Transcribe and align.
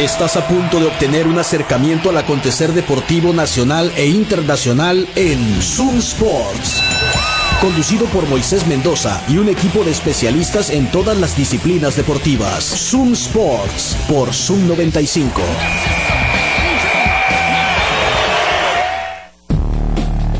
Estás 0.00 0.38
a 0.38 0.48
punto 0.48 0.80
de 0.80 0.86
obtener 0.86 1.26
un 1.26 1.38
acercamiento 1.38 2.08
al 2.08 2.16
acontecer 2.16 2.72
deportivo 2.72 3.34
nacional 3.34 3.92
e 3.96 4.06
internacional 4.06 5.06
en 5.14 5.60
Zoom 5.60 5.98
Sports. 5.98 6.80
Conducido 7.60 8.06
por 8.06 8.26
Moisés 8.26 8.66
Mendoza 8.66 9.22
y 9.28 9.36
un 9.36 9.50
equipo 9.50 9.84
de 9.84 9.90
especialistas 9.90 10.70
en 10.70 10.90
todas 10.90 11.18
las 11.18 11.36
disciplinas 11.36 11.96
deportivas. 11.96 12.64
Zoom 12.64 13.12
Sports 13.12 13.94
por 14.08 14.32
Zoom 14.32 14.68
95. 14.68 15.42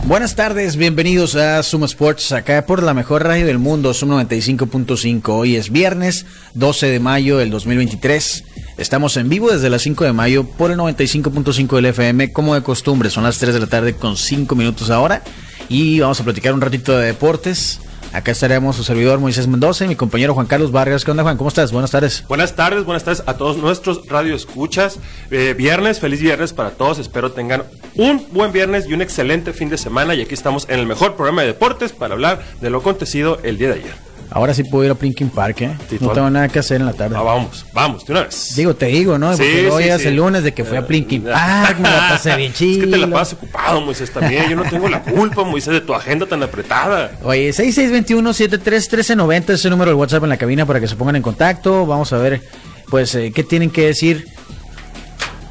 Buenas 0.06 0.34
tardes, 0.34 0.76
bienvenidos 0.76 1.36
a 1.36 1.62
Zoom 1.62 1.84
Sports, 1.84 2.32
acá 2.32 2.64
por 2.64 2.82
la 2.82 2.94
mejor 2.94 3.24
radio 3.24 3.46
del 3.46 3.58
mundo, 3.58 3.92
Zoom 3.92 4.12
95.5. 4.12 5.28
Hoy 5.28 5.56
es 5.56 5.70
viernes 5.70 6.24
12 6.54 6.86
de 6.86 6.98
mayo 6.98 7.36
del 7.36 7.50
2023. 7.50 8.44
Estamos 8.80 9.18
en 9.18 9.28
vivo 9.28 9.52
desde 9.52 9.68
las 9.68 9.82
5 9.82 10.04
de 10.04 10.14
mayo 10.14 10.44
por 10.44 10.70
el 10.70 10.78
95.5 10.78 11.76
del 11.76 11.84
FM, 11.84 12.32
como 12.32 12.54
de 12.54 12.62
costumbre. 12.62 13.10
Son 13.10 13.22
las 13.22 13.36
3 13.38 13.52
de 13.52 13.60
la 13.60 13.66
tarde 13.66 13.94
con 13.94 14.16
5 14.16 14.54
minutos 14.54 14.88
ahora. 14.88 15.22
Y 15.68 16.00
vamos 16.00 16.18
a 16.18 16.24
platicar 16.24 16.54
un 16.54 16.62
ratito 16.62 16.96
de 16.96 17.08
deportes. 17.08 17.80
Acá 18.14 18.32
estaremos 18.32 18.76
su 18.76 18.82
servidor 18.82 19.20
Moisés 19.20 19.48
Mendoza 19.48 19.84
y 19.84 19.88
mi 19.88 19.96
compañero 19.96 20.32
Juan 20.32 20.46
Carlos 20.46 20.72
Vargas. 20.72 21.04
¿Qué 21.04 21.10
onda, 21.10 21.22
Juan? 21.22 21.36
¿Cómo 21.36 21.48
estás? 21.48 21.72
Buenas 21.72 21.90
tardes. 21.90 22.24
Buenas 22.26 22.56
tardes, 22.56 22.86
buenas 22.86 23.04
tardes 23.04 23.22
a 23.26 23.34
todos 23.34 23.58
nuestros 23.58 24.08
radioescuchas. 24.08 24.98
Eh, 25.30 25.54
viernes, 25.56 26.00
feliz 26.00 26.22
viernes 26.22 26.54
para 26.54 26.70
todos. 26.70 26.98
Espero 26.98 27.32
tengan 27.32 27.64
un 27.96 28.26
buen 28.32 28.50
viernes 28.50 28.86
y 28.88 28.94
un 28.94 29.02
excelente 29.02 29.52
fin 29.52 29.68
de 29.68 29.76
semana. 29.76 30.14
Y 30.14 30.22
aquí 30.22 30.32
estamos 30.32 30.66
en 30.70 30.80
el 30.80 30.86
mejor 30.86 31.16
programa 31.16 31.42
de 31.42 31.48
deportes 31.48 31.92
para 31.92 32.14
hablar 32.14 32.42
de 32.62 32.70
lo 32.70 32.78
acontecido 32.78 33.40
el 33.42 33.58
día 33.58 33.68
de 33.68 33.74
ayer. 33.74 34.09
Ahora 34.32 34.54
sí 34.54 34.62
puedo 34.62 34.84
ir 34.84 34.92
a 34.92 34.94
Plinking 34.94 35.30
Park, 35.30 35.62
¿eh? 35.62 35.76
no 36.00 36.10
tengo 36.10 36.30
nada 36.30 36.46
que 36.48 36.60
hacer 36.60 36.80
en 36.80 36.86
la 36.86 36.92
tarde. 36.92 37.16
Ah, 37.18 37.22
vamos, 37.22 37.66
vamos, 37.72 38.06
de 38.06 38.12
una 38.12 38.22
vez. 38.22 38.54
Digo, 38.54 38.76
te 38.76 38.86
digo, 38.86 39.18
¿no? 39.18 39.32
Porque 39.32 39.68
hoy 39.70 39.84
es 39.84 40.06
el 40.06 40.14
lunes 40.14 40.44
de 40.44 40.54
que 40.54 40.64
fui 40.64 40.76
a 40.76 40.86
Plinking 40.86 41.22
Park, 41.24 41.80
me 41.80 41.90
la 41.90 42.10
pasé 42.10 42.36
bien 42.36 42.52
chido. 42.52 42.70
Es 42.84 42.86
que 42.86 42.92
te 42.92 42.98
la 42.98 43.10
pasas 43.10 43.34
ocupado, 43.34 43.80
Moisés, 43.80 44.12
también. 44.12 44.48
Yo 44.48 44.54
no 44.54 44.62
tengo 44.62 44.88
la 44.88 45.02
culpa, 45.02 45.42
Moisés, 45.42 45.74
de 45.74 45.80
tu 45.80 45.92
agenda 45.94 46.26
tan 46.26 46.40
apretada. 46.42 47.10
Oye, 47.24 47.50
6621-731390 47.50 49.50
es 49.50 49.64
el 49.64 49.72
número 49.72 49.90
de 49.90 49.96
WhatsApp 49.96 50.22
en 50.22 50.28
la 50.28 50.36
cabina 50.36 50.64
para 50.64 50.78
que 50.78 50.86
se 50.86 50.94
pongan 50.94 51.16
en 51.16 51.22
contacto. 51.22 51.84
Vamos 51.84 52.12
a 52.12 52.18
ver, 52.18 52.40
pues, 52.88 53.12
eh, 53.16 53.32
qué 53.34 53.42
tienen 53.42 53.70
que 53.70 53.86
decir 53.86 54.28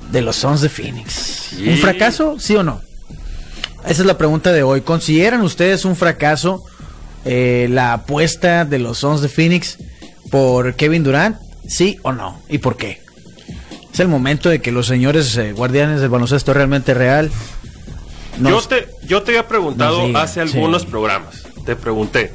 de 0.09 0.21
los 0.21 0.37
Sons 0.37 0.61
de 0.61 0.69
Phoenix. 0.69 1.51
¿Un 1.67 1.75
fracaso, 1.77 2.39
sí 2.39 2.55
o 2.55 2.63
no? 2.63 2.79
Esa 3.83 4.01
es 4.01 4.05
la 4.05 4.17
pregunta 4.17 4.53
de 4.53 4.63
hoy. 4.63 4.81
¿Consideran 4.81 5.41
ustedes 5.41 5.83
un 5.83 5.95
fracaso? 5.95 6.63
Eh, 7.31 7.67
la 7.69 7.93
apuesta 7.93 8.65
de 8.65 8.79
los 8.79 8.97
Sons 8.97 9.21
de 9.21 9.29
Phoenix 9.29 9.77
por 10.31 10.73
Kevin 10.73 11.03
Durant? 11.03 11.37
¿Sí 11.67 11.99
o 12.01 12.11
no? 12.11 12.41
¿Y 12.49 12.57
por 12.57 12.75
qué? 12.75 13.03
Es 13.93 13.99
el 13.99 14.07
momento 14.07 14.49
de 14.49 14.61
que 14.61 14.71
los 14.71 14.87
señores 14.87 15.37
eh, 15.37 15.53
guardianes 15.53 16.01
del 16.01 16.09
baloncesto 16.09 16.55
realmente 16.55 16.95
real. 16.95 17.29
yo, 18.39 18.59
te, 18.61 18.87
yo 19.05 19.21
te 19.21 19.33
había 19.33 19.47
preguntado 19.47 20.17
hace 20.17 20.41
algunos 20.41 20.87
programas, 20.87 21.43
te 21.67 21.75
pregunté, 21.75 22.33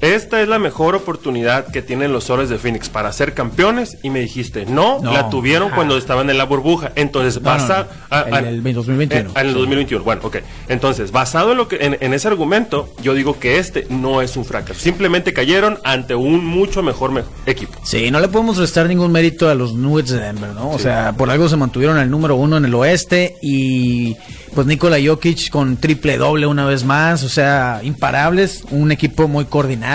esta 0.00 0.40
es 0.40 0.48
la 0.48 0.58
mejor 0.58 0.94
oportunidad 0.94 1.66
que 1.66 1.82
tienen 1.82 2.12
los 2.12 2.24
Soles 2.24 2.48
de 2.48 2.58
Phoenix 2.58 2.88
para 2.88 3.12
ser 3.12 3.34
campeones 3.34 3.98
y 4.02 4.08
me 4.08 4.20
dijiste, 4.20 4.64
no, 4.64 5.00
la 5.02 5.28
tuvieron 5.28 5.70
cuando 5.70 5.98
estaban 5.98 6.30
en 6.30 6.38
la 6.38 6.44
burbuja. 6.44 6.92
Entonces, 6.94 7.42
basado 7.42 7.86
en 8.10 8.46
el 8.46 8.62
2021. 8.62 9.32
En, 9.34 9.46
el 9.46 9.54
2021. 9.54 10.02
Bueno, 10.02 10.22
ok. 10.24 10.38
Entonces, 10.68 11.12
basado 11.12 11.52
en 11.52 11.58
lo 11.58 11.68
que 11.68 11.76
en, 12.00 12.14
ese 12.14 12.28
argumento, 12.28 12.94
yo 13.02 13.14
digo 13.14 13.38
que 13.38 13.58
este 13.58 13.86
no 13.90 14.22
es 14.22 14.36
un 14.36 14.46
fracaso. 14.46 14.80
Simplemente 14.80 15.34
cayeron 15.34 15.78
ante 15.84 16.14
un 16.14 16.46
mucho 16.46 16.82
mejor, 16.82 17.10
equipo. 17.46 17.78
Sí, 17.82 18.10
no 18.10 18.20
le 18.20 18.28
podemos 18.28 18.56
restar 18.56 18.86
ningún 18.86 19.12
mérito 19.12 19.48
a 19.48 19.54
los 19.54 19.74
Nuggets 19.74 20.10
de 20.10 20.20
Denver, 20.20 20.50
¿no? 20.54 20.70
O 20.70 20.78
sea, 20.78 21.12
por 21.16 21.28
algo 21.28 21.48
se 21.48 21.56
mantuvieron 21.56 21.98
al 21.98 22.10
número 22.10 22.36
uno 22.36 22.56
en 22.56 22.64
el 22.64 22.74
oeste 22.74 23.36
y 23.42 24.16
pues 24.54 24.66
Nikola 24.66 24.98
Jokic 25.04 25.50
con 25.50 25.76
triple 25.76 26.16
doble 26.16 26.46
una 26.46 26.66
vez 26.66 26.84
más, 26.84 27.22
o 27.22 27.28
sea, 27.28 27.80
imparables, 27.82 28.64
un 28.70 28.92
equipo 28.92 29.28
muy 29.28 29.44
coordinado. 29.44 29.89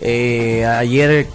Eh, 0.00 0.64
ayer 0.64 1.26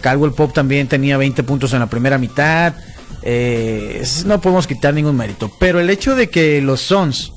Caldwell 0.00 0.32
Pop 0.32 0.52
también 0.52 0.88
tenía 0.88 1.16
20 1.16 1.42
puntos 1.42 1.72
en 1.72 1.80
la 1.80 1.86
primera 1.88 2.18
mitad. 2.18 2.74
Eh, 3.22 4.02
no 4.24 4.40
podemos 4.40 4.66
quitar 4.66 4.94
ningún 4.94 5.16
mérito, 5.16 5.50
pero 5.58 5.80
el 5.80 5.90
hecho 5.90 6.14
de 6.16 6.30
que 6.30 6.62
los 6.62 6.80
Suns 6.80 7.32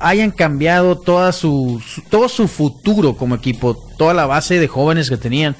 hayan 0.00 0.30
cambiado 0.30 0.98
toda 0.98 1.32
su, 1.32 1.82
todo 2.08 2.28
su 2.28 2.48
futuro 2.48 3.16
como 3.16 3.34
equipo, 3.34 3.74
toda 3.96 4.14
la 4.14 4.26
base 4.26 4.58
de 4.58 4.68
jóvenes 4.68 5.08
que 5.08 5.16
tenían, 5.16 5.56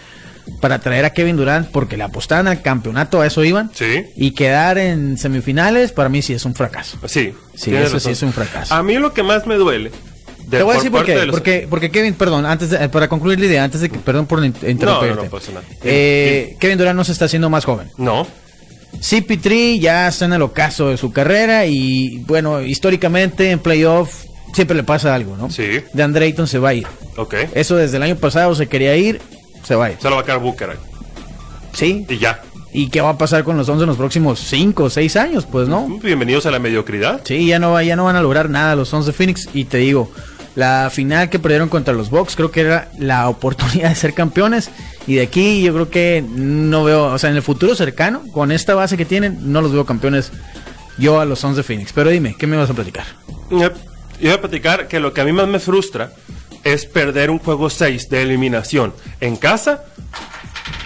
para 0.60 0.78
traer 0.78 1.04
a 1.04 1.10
Kevin 1.10 1.36
Durant 1.36 1.68
porque 1.70 1.96
le 1.96 2.04
apostaban 2.04 2.48
al 2.48 2.62
campeonato, 2.62 3.20
a 3.20 3.26
eso 3.26 3.44
iban. 3.44 3.70
Sí. 3.74 4.06
Y 4.16 4.32
quedar 4.32 4.78
en 4.78 5.18
semifinales, 5.18 5.92
para 5.92 6.08
mí 6.08 6.22
sí 6.22 6.32
es 6.32 6.44
un 6.44 6.54
fracaso. 6.54 6.98
Sí. 7.06 7.34
Sí, 7.54 7.74
eso 7.74 8.00
sí 8.00 8.10
es 8.10 8.22
un 8.22 8.32
fracaso. 8.32 8.74
A 8.74 8.82
mí 8.82 8.94
lo 8.94 9.12
que 9.12 9.22
más 9.22 9.46
me 9.46 9.56
duele. 9.56 9.92
Te 10.50 10.62
voy 10.62 10.72
a 10.72 10.76
decir 10.76 10.90
por 10.90 11.04
qué. 11.04 11.26
Porque, 11.30 11.66
porque 11.68 11.90
Kevin, 11.90 12.14
perdón, 12.14 12.46
antes 12.46 12.70
de, 12.70 12.88
para 12.88 13.08
concluir 13.08 13.38
la 13.38 13.46
idea, 13.46 13.64
antes 13.64 13.80
de 13.80 13.90
que, 13.90 13.98
perdón 13.98 14.26
por 14.26 14.44
interrumpirte. 14.44 15.14
No, 15.14 15.24
no, 15.24 15.30
pasa 15.30 15.52
nada. 15.52 15.66
Eh, 15.82 16.56
Kevin 16.58 16.78
Durant 16.78 16.96
no 16.96 17.04
se 17.04 17.12
está 17.12 17.26
haciendo 17.26 17.50
más 17.50 17.64
joven. 17.64 17.90
No. 17.96 18.26
CP3 19.00 19.78
ya 19.78 20.08
está 20.08 20.24
en 20.24 20.32
el 20.32 20.42
ocaso 20.42 20.88
de 20.88 20.96
su 20.96 21.12
carrera 21.12 21.66
y, 21.66 22.18
bueno, 22.26 22.62
históricamente 22.62 23.50
en 23.50 23.58
playoff 23.58 24.24
siempre 24.54 24.76
le 24.76 24.82
pasa 24.82 25.14
algo, 25.14 25.36
¿no? 25.36 25.50
Sí. 25.50 25.82
De 25.92 26.02
Andreyton 26.02 26.46
se 26.46 26.58
va 26.58 26.70
a 26.70 26.74
ir. 26.74 26.86
Ok. 27.16 27.34
Eso 27.54 27.76
desde 27.76 27.98
el 27.98 28.02
año 28.02 28.16
pasado 28.16 28.54
se 28.54 28.66
quería 28.66 28.96
ir 28.96 29.20
se 29.62 29.74
va 29.74 29.90
Se 29.98 30.08
lo 30.08 30.16
va 30.16 30.22
a 30.22 30.24
quedar 30.24 30.38
Booker 30.40 30.70
ahí. 30.70 30.76
Sí. 31.72 32.06
Y 32.08 32.18
ya. 32.18 32.40
¿Y 32.72 32.88
qué 32.88 33.00
va 33.00 33.10
a 33.10 33.18
pasar 33.18 33.44
con 33.44 33.56
los 33.56 33.68
11 33.68 33.82
en 33.82 33.88
los 33.88 33.96
próximos 33.96 34.40
5 34.40 34.84
o 34.84 34.90
6 34.90 35.16
años? 35.16 35.46
Pues 35.46 35.68
no. 35.68 35.86
Bienvenidos 36.02 36.46
a 36.46 36.50
la 36.50 36.58
mediocridad. 36.58 37.20
Sí, 37.24 37.46
ya 37.46 37.58
no, 37.58 37.80
ya 37.82 37.96
no 37.96 38.04
van 38.04 38.16
a 38.16 38.22
lograr 38.22 38.50
nada 38.50 38.74
los 38.76 38.92
11 38.92 39.08
de 39.08 39.12
Phoenix. 39.12 39.48
Y 39.52 39.64
te 39.64 39.78
digo, 39.78 40.10
la 40.58 40.90
final 40.90 41.30
que 41.30 41.38
perdieron 41.38 41.68
contra 41.68 41.94
los 41.94 42.10
Bucks 42.10 42.34
creo 42.34 42.50
que 42.50 42.62
era 42.62 42.90
la 42.98 43.28
oportunidad 43.28 43.90
de 43.90 43.94
ser 43.94 44.12
campeones. 44.12 44.70
Y 45.06 45.14
de 45.14 45.22
aquí 45.22 45.62
yo 45.62 45.72
creo 45.72 45.88
que 45.88 46.24
no 46.28 46.82
veo, 46.82 47.04
o 47.04 47.18
sea, 47.18 47.30
en 47.30 47.36
el 47.36 47.42
futuro 47.42 47.76
cercano, 47.76 48.24
con 48.32 48.50
esta 48.50 48.74
base 48.74 48.96
que 48.96 49.04
tienen, 49.04 49.52
no 49.52 49.62
los 49.62 49.72
veo 49.72 49.86
campeones 49.86 50.32
yo 50.98 51.20
a 51.20 51.24
los 51.24 51.44
11 51.44 51.58
de 51.58 51.62
Phoenix. 51.62 51.92
Pero 51.92 52.10
dime, 52.10 52.34
¿qué 52.36 52.48
me 52.48 52.56
vas 52.56 52.68
a 52.68 52.74
platicar? 52.74 53.04
Yo 53.50 53.70
voy 54.20 54.30
a 54.30 54.40
platicar 54.40 54.88
que 54.88 54.98
lo 54.98 55.14
que 55.14 55.20
a 55.20 55.24
mí 55.24 55.30
más 55.30 55.46
me 55.46 55.60
frustra 55.60 56.10
es 56.64 56.86
perder 56.86 57.30
un 57.30 57.38
juego 57.38 57.70
6 57.70 58.08
de 58.08 58.22
eliminación 58.22 58.92
en 59.20 59.36
casa 59.36 59.84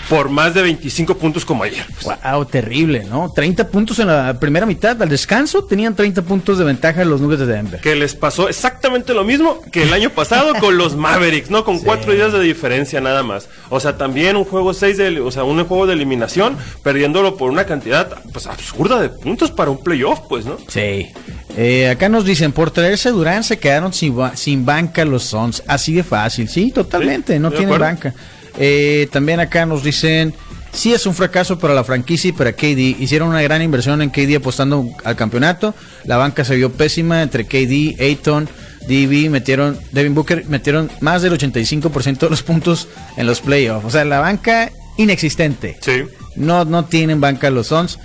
por 0.09 0.29
más 0.29 0.55
de 0.55 0.63
25 0.63 1.17
puntos 1.17 1.45
como 1.45 1.65
ayer. 1.65 1.85
Wow, 2.03 2.45
terrible, 2.45 3.05
¿no? 3.05 3.33
30 3.33 3.69
puntos 3.69 3.99
en 3.99 4.09
la 4.09 4.39
primera 4.39 4.67
mitad, 4.67 5.01
al 5.01 5.09
descanso 5.09 5.65
tenían 5.65 5.95
30 5.95 6.23
puntos 6.23 6.59
de 6.59 6.65
ventaja 6.65 7.05
los 7.05 7.21
Nuggets 7.21 7.41
de 7.41 7.47
Denver. 7.47 7.81
Que 7.81 7.95
les 7.95 8.15
pasó 8.15 8.49
exactamente 8.49 9.15
lo 9.15 9.25
mismo 9.25 9.61
que 9.71 9.83
el 9.83 9.93
año 9.93 10.11
pasado 10.11 10.55
con 10.61 10.77
los 10.77 10.97
Mavericks, 10.97 11.51
¿no? 11.51 11.65
Con 11.65 11.79
cuatro 11.81 12.13
días 12.13 12.33
de 12.33 12.41
diferencia 12.41 13.01
nada 13.01 13.23
más. 13.23 13.49
O 13.69 13.81
sea, 13.81 13.97
también 13.97 14.37
un 14.37 14.45
juego 14.45 14.75
6 14.75 14.97
de, 14.97 15.21
o 15.21 15.31
sea, 15.31 15.45
un 15.45 15.63
juego 15.65 15.87
de 15.87 15.95
eliminación, 15.95 16.57
perdiéndolo 16.83 17.37
por 17.37 17.51
una 17.51 17.65
cantidad 17.65 18.23
pues 18.33 18.47
absurda 18.47 19.01
de 19.01 19.09
puntos 19.09 19.51
para 19.51 19.71
un 19.71 19.83
playoff, 19.83 20.21
pues, 20.29 20.45
¿no? 20.45 20.59
Sí. 20.69 21.09
Eh, 21.57 21.89
acá 21.91 22.09
nos 22.09 22.25
dicen, 22.25 22.53
por 22.53 22.71
traerse 22.71 23.11
Durán 23.11 23.45
se 23.45 23.59
quedaron 23.59 23.93
sin, 23.93 24.17
sin 24.35 24.65
banca 24.65 25.05
los 25.05 25.25
Sons. 25.25 25.63
Así 25.67 25.93
de 25.95 26.03
fácil. 26.03 26.49
Sí, 26.49 26.71
totalmente, 26.71 27.39
no 27.39 27.51
tienen 27.51 27.79
banca. 27.79 28.15
Eh, 28.59 29.09
también 29.11 29.41
acá 29.41 29.67
nos 29.67 29.83
dicen, 29.83 30.35
sí 30.73 30.93
es 30.93 31.07
un 31.07 31.15
fracaso 31.15 31.59
para 31.59 31.75
la 31.75 31.85
franquicia 31.85 32.29
y 32.29 32.33
para 32.33 32.53
KD. 32.53 33.01
Hicieron 33.01 33.29
una 33.29 33.43
gran 33.43 33.63
inversión 33.63 34.03
en 34.03 34.11
KD 34.11 34.37
apostando 34.37 34.89
al 35.05 35.17
campeonato. 35.17 35.75
La 36.05 36.17
banca 36.17 36.45
se 36.45 36.57
vio 36.57 36.73
pésima 36.73 37.23
entre 37.23 37.47
KD, 37.47 38.01
Ayton, 38.01 38.49
DB, 38.89 39.31
metieron, 39.31 39.79
Devin 39.93 40.15
Booker, 40.15 40.45
metieron 40.47 40.91
más 41.01 41.23
del 41.23 41.33
85% 41.33 42.19
de 42.19 42.31
los 42.31 42.43
puntos 42.43 42.89
en 43.17 43.27
los 43.27 43.41
playoffs. 43.41 43.87
O 43.87 43.91
sea, 43.91 44.05
la 44.05 44.21
banca 44.21 44.73
inexistente. 44.97 45.79
Sí. 45.81 46.05
No, 46.37 46.65
no 46.65 46.85
tienen 46.85 47.21
banca 47.21 47.51
los 47.51 47.69
Sons. 47.69 47.99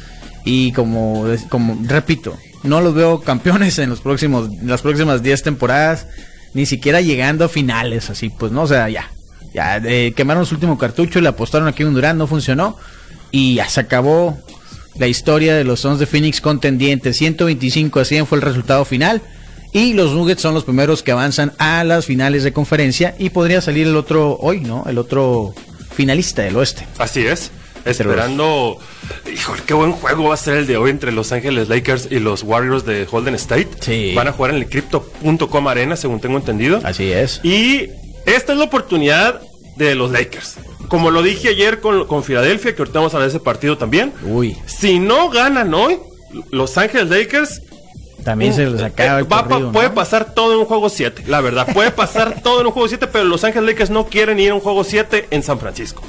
Y 0.45 0.72
como, 0.72 1.25
como 1.50 1.77
repito, 1.83 2.38
no 2.63 2.81
los 2.81 2.94
veo 2.94 3.22
campeones 3.22 3.80
en 3.80 3.89
los 3.89 4.00
próximos, 4.00 4.50
las 4.63 4.81
próximas 4.81 5.22
10 5.22 5.44
temporadas, 5.44 6.07
ni 6.54 6.66
siquiera 6.66 7.01
llegando 7.01 7.45
a 7.45 7.50
finales, 7.50 8.10
así, 8.10 8.30
pues 8.30 8.51
no, 8.51 8.63
o 8.63 8.68
sea, 8.68 8.89
ya, 8.89 9.12
ya 9.54 9.78
eh, 9.78 10.14
quemaron 10.16 10.46
su 10.46 10.56
último 10.56 10.78
cartucho, 10.78 11.22
le 11.22 11.30
apostaron 11.30 11.68
aquí 11.68 11.84
un 11.84 11.94
Durán, 11.94 12.18
no 12.18 12.28
funcionó, 12.28 12.78
y 13.32 13.56
ya 13.56 13.70
se 13.70 13.82
acabó 13.82 14.38
la 14.98 15.08
historia 15.08 15.56
de 15.56 15.64
los 15.64 15.82
Sons 15.82 16.00
de 16.00 16.06
Phoenix 16.06 16.42
contendientes, 16.42 17.18
125 17.18 18.00
a 18.00 18.06
100 18.06 18.28
fue 18.28 18.38
el 18.38 18.42
resultado 18.42 18.86
final, 18.86 19.22
y 19.74 19.94
los 19.94 20.14
Nuggets 20.14 20.42
son 20.42 20.54
los 20.54 20.64
primeros 20.64 21.04
que 21.04 21.12
avanzan 21.12 21.54
a 21.60 21.84
las 21.84 22.06
finales 22.06 22.44
de 22.44 22.54
conferencia, 22.54 23.16
y 23.20 23.30
podría 23.30 23.62
salir 23.62 23.88
el 23.88 23.96
otro 23.96 24.38
hoy, 24.40 24.62
¿no? 24.62 24.86
El 24.88 24.98
otro 24.98 25.54
finalista 25.92 26.44
del 26.44 26.56
oeste. 26.56 26.88
Así 26.98 27.26
es 27.26 27.52
esperando. 27.90 28.78
Híjole, 29.32 29.62
qué 29.66 29.74
buen 29.74 29.92
juego 29.94 30.26
va 30.26 30.34
a 30.34 30.38
ser 30.38 30.58
el 30.58 30.68
de 30.68 30.78
hoy 30.78 30.92
entre 30.92 31.12
Los 31.12 31.32
Ángeles 31.32 31.70
Lakers 31.70 32.08
y 32.12 32.20
los 32.20 32.44
Warriors 32.44 32.86
de 32.86 33.06
Golden 33.06 33.36
State. 33.36 33.70
Sí. 33.80 34.14
Van 34.16 34.28
a 34.28 34.34
jugar 34.34 34.52
en 34.52 34.58
el 34.58 34.70
Crypto.com 34.70 35.68
Arena, 35.68 35.96
según 35.96 36.20
tengo 36.20 36.38
entendido. 36.38 36.82
Así 36.84 37.12
es. 37.12 37.40
Y 37.44 37.90
esta 38.27 38.53
es 38.53 38.59
la 38.59 38.65
oportunidad 38.65 39.41
de 39.75 39.95
los 39.95 40.12
Lakers. 40.12 40.57
Como 40.88 41.12
lo 41.12 41.21
dije 41.24 41.50
ayer 41.50 41.79
con, 41.79 42.06
con 42.07 42.24
Filadelfia, 42.24 42.75
que 42.75 42.81
ahorita 42.81 43.00
vamos 43.00 43.15
a 43.15 43.19
ver 43.19 43.29
ese 43.29 43.39
partido 43.39 43.77
también. 43.77 44.13
Uy. 44.24 44.56
Si 44.65 45.00
no 45.00 45.29
ganan 45.29 45.74
hoy, 45.74 45.97
Los 46.51 46.77
Ángeles 46.77 47.09
Lakers 47.09 47.62
también 48.27 48.53
se 48.53 48.65
les 48.65 48.81
acaba 48.81 49.19
el 49.19 49.25
Puede 49.71 49.89
pasar 49.89 50.33
todo 50.33 50.51
en 50.51 50.59
un 50.59 50.65
juego 50.65 50.89
7, 50.89 51.24
la 51.27 51.39
verdad. 51.39 51.65
Puede 51.74 51.91
pasar 51.91 52.41
todo 52.44 52.59
en 52.59 52.68
un 52.68 52.74
juego 52.74 52.89
7, 52.89 53.07
pero 53.07 53.24
los 53.24 53.45
Ángeles 53.45 53.69
Lakers 53.69 53.89
no 53.89 54.07
quieren 54.07 54.38
ir 54.38 54.51
a 54.51 54.53
un 54.53 54.59
juego 54.59 54.83
7 54.83 55.27
en 55.31 55.44
San 55.44 55.59
Francisco. 55.59 56.03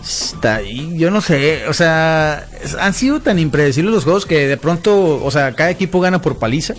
Está 0.00 0.56
ahí, 0.56 0.96
yo 0.96 1.10
no 1.10 1.20
sé, 1.20 1.66
o 1.66 1.72
sea, 1.72 2.46
han 2.78 2.94
sido 2.94 3.20
tan 3.20 3.40
impredecibles 3.40 3.92
los 3.92 4.04
juegos 4.04 4.26
que 4.26 4.46
de 4.46 4.56
pronto, 4.56 5.22
o 5.22 5.30
sea, 5.32 5.56
cada 5.56 5.70
equipo 5.70 5.98
gana 6.00 6.22
por 6.22 6.38
paliza. 6.38 6.74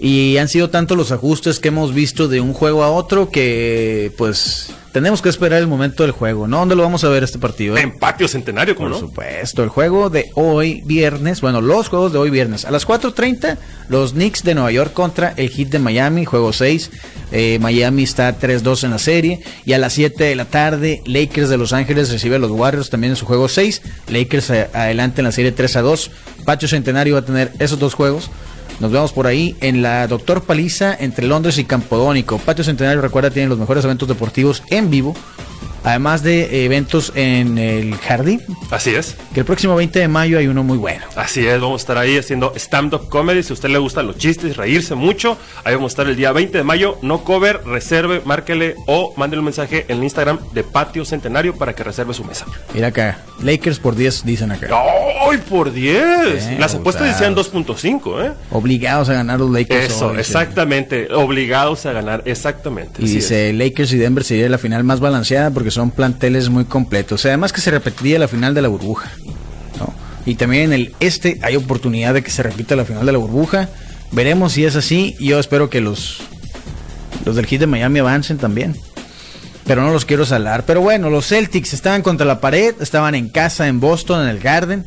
Y 0.00 0.36
han 0.38 0.48
sido 0.48 0.70
tanto 0.70 0.96
los 0.96 1.12
ajustes 1.12 1.58
que 1.58 1.68
hemos 1.68 1.94
visto 1.94 2.28
de 2.28 2.40
un 2.40 2.52
juego 2.52 2.82
a 2.82 2.90
otro 2.90 3.30
que, 3.30 4.12
pues, 4.16 4.70
tenemos 4.92 5.20
que 5.22 5.28
esperar 5.28 5.60
el 5.60 5.66
momento 5.66 6.02
del 6.02 6.12
juego, 6.12 6.48
¿no? 6.48 6.58
¿Dónde 6.58 6.74
lo 6.74 6.82
vamos 6.82 7.04
a 7.04 7.08
ver 7.08 7.22
este 7.22 7.38
partido? 7.38 7.76
Eh? 7.76 7.82
En 7.82 7.98
Patio 7.98 8.26
Centenario, 8.26 8.74
Por 8.74 8.96
supuesto, 8.98 9.62
el 9.62 9.68
juego 9.68 10.08
de 10.10 10.30
hoy 10.34 10.82
viernes, 10.86 11.40
bueno, 11.40 11.60
los 11.60 11.88
juegos 11.88 12.12
de 12.12 12.18
hoy 12.18 12.30
viernes. 12.30 12.64
A 12.64 12.70
las 12.70 12.86
4.30, 12.86 13.58
los 13.88 14.12
Knicks 14.12 14.42
de 14.42 14.54
Nueva 14.54 14.72
York 14.72 14.92
contra 14.92 15.34
el 15.36 15.50
Heat 15.50 15.68
de 15.68 15.78
Miami, 15.78 16.24
juego 16.24 16.52
6. 16.52 16.90
Eh, 17.30 17.58
Miami 17.60 18.04
está 18.04 18.38
3-2 18.38 18.84
en 18.84 18.90
la 18.90 18.98
serie. 18.98 19.40
Y 19.64 19.72
a 19.72 19.78
las 19.78 19.92
7 19.92 20.24
de 20.24 20.34
la 20.34 20.46
tarde, 20.46 21.02
Lakers 21.04 21.50
de 21.50 21.58
Los 21.58 21.72
Ángeles 21.72 22.10
recibe 22.10 22.36
a 22.36 22.38
los 22.38 22.50
Warriors 22.50 22.90
también 22.90 23.12
en 23.12 23.16
su 23.16 23.26
juego 23.26 23.48
6. 23.48 23.82
Lakers 24.08 24.50
adelante 24.50 25.20
en 25.20 25.26
la 25.26 25.32
serie 25.32 25.54
3-2. 25.54 26.10
Patio 26.44 26.66
Centenario 26.66 27.14
va 27.14 27.20
a 27.20 27.24
tener 27.24 27.52
esos 27.58 27.78
dos 27.78 27.94
juegos. 27.94 28.30
Nos 28.80 28.92
vemos 28.92 29.12
por 29.12 29.26
ahí 29.26 29.56
en 29.60 29.82
la 29.82 30.06
Doctor 30.06 30.42
Paliza 30.42 30.96
entre 30.98 31.26
Londres 31.26 31.58
y 31.58 31.64
Campodónico. 31.64 32.38
Patio 32.38 32.62
Centenario, 32.62 33.00
recuerda, 33.00 33.30
tiene 33.30 33.48
los 33.48 33.58
mejores 33.58 33.84
eventos 33.84 34.06
deportivos 34.06 34.62
en 34.70 34.88
vivo 34.90 35.14
Además 35.88 36.22
de 36.22 36.66
eventos 36.66 37.12
en 37.14 37.56
el 37.56 37.96
jardín. 37.96 38.42
Así 38.70 38.94
es. 38.94 39.16
Que 39.32 39.40
el 39.40 39.46
próximo 39.46 39.74
20 39.74 39.98
de 40.00 40.06
mayo 40.06 40.38
hay 40.38 40.46
uno 40.46 40.62
muy 40.62 40.76
bueno. 40.76 41.06
Así 41.16 41.46
es, 41.46 41.58
vamos 41.58 41.80
a 41.80 41.82
estar 41.82 41.96
ahí 41.96 42.18
haciendo 42.18 42.52
stand-up 42.56 43.08
comedy. 43.08 43.42
Si 43.42 43.52
a 43.52 43.54
usted 43.54 43.70
le 43.70 43.78
gustan 43.78 44.06
los 44.06 44.18
chistes, 44.18 44.58
reírse 44.58 44.94
mucho, 44.94 45.38
ahí 45.64 45.74
vamos 45.74 45.92
a 45.92 45.94
estar 45.94 46.06
el 46.06 46.16
día 46.16 46.30
20 46.32 46.58
de 46.58 46.62
mayo. 46.62 46.98
No 47.00 47.24
cover, 47.24 47.62
reserve, 47.64 48.20
márquele 48.26 48.74
o 48.86 49.14
mándele 49.16 49.38
un 49.38 49.46
mensaje 49.46 49.86
en 49.88 49.96
el 49.96 50.04
Instagram 50.04 50.38
de 50.52 50.62
Patio 50.62 51.06
Centenario 51.06 51.56
para 51.56 51.74
que 51.74 51.82
reserve 51.84 52.12
su 52.12 52.22
mesa. 52.22 52.44
Mira 52.74 52.88
acá, 52.88 53.22
Lakers 53.42 53.78
por 53.78 53.96
10 53.96 54.26
dicen 54.26 54.52
acá. 54.52 54.68
¡Ay, 54.70 55.38
por 55.48 55.72
10! 55.72 56.58
Las 56.58 56.74
apuestas 56.74 57.06
decían 57.06 57.34
2.5, 57.34 58.26
¿eh? 58.26 58.32
Obligados 58.50 59.08
a 59.08 59.14
ganar 59.14 59.38
los 59.38 59.50
Lakers. 59.50 59.86
Eso, 59.86 60.14
exactamente. 60.18 61.08
Obligados 61.14 61.86
a 61.86 61.92
ganar, 61.92 62.22
exactamente. 62.26 63.02
Y 63.02 63.08
dice, 63.08 63.54
Lakers 63.54 63.92
y 63.92 63.96
Denver 63.96 64.24
sería 64.24 64.50
la 64.50 64.58
final 64.58 64.84
más 64.84 65.00
balanceada 65.00 65.50
porque 65.50 65.70
son 65.70 65.77
planteles 65.90 66.48
muy 66.50 66.64
completos. 66.64 67.24
Además 67.26 67.52
que 67.52 67.60
se 67.60 67.70
repetiría 67.70 68.18
la 68.18 68.28
final 68.28 68.54
de 68.54 68.62
la 68.62 68.68
burbuja. 68.68 69.10
Y 70.26 70.34
también 70.34 70.64
en 70.64 70.72
el 70.74 70.94
este 71.00 71.38
hay 71.42 71.56
oportunidad 71.56 72.12
de 72.12 72.22
que 72.22 72.30
se 72.30 72.42
repita 72.42 72.76
la 72.76 72.84
final 72.84 73.06
de 73.06 73.12
la 73.12 73.18
burbuja. 73.18 73.70
Veremos 74.12 74.52
si 74.52 74.64
es 74.64 74.76
así. 74.76 75.16
Yo 75.18 75.38
espero 75.38 75.70
que 75.70 75.80
los, 75.80 76.18
los 77.24 77.34
del 77.34 77.46
Heat 77.46 77.60
de 77.60 77.66
Miami 77.66 78.00
avancen 78.00 78.36
también. 78.36 78.76
Pero 79.64 79.82
no 79.82 79.90
los 79.90 80.04
quiero 80.04 80.26
salar. 80.26 80.64
Pero 80.66 80.82
bueno, 80.82 81.08
los 81.08 81.28
Celtics 81.28 81.72
estaban 81.72 82.02
contra 82.02 82.26
la 82.26 82.40
pared, 82.40 82.74
estaban 82.80 83.14
en 83.14 83.30
casa 83.30 83.68
en 83.68 83.80
Boston, 83.80 84.22
en 84.22 84.28
el 84.28 84.38
Garden. 84.38 84.84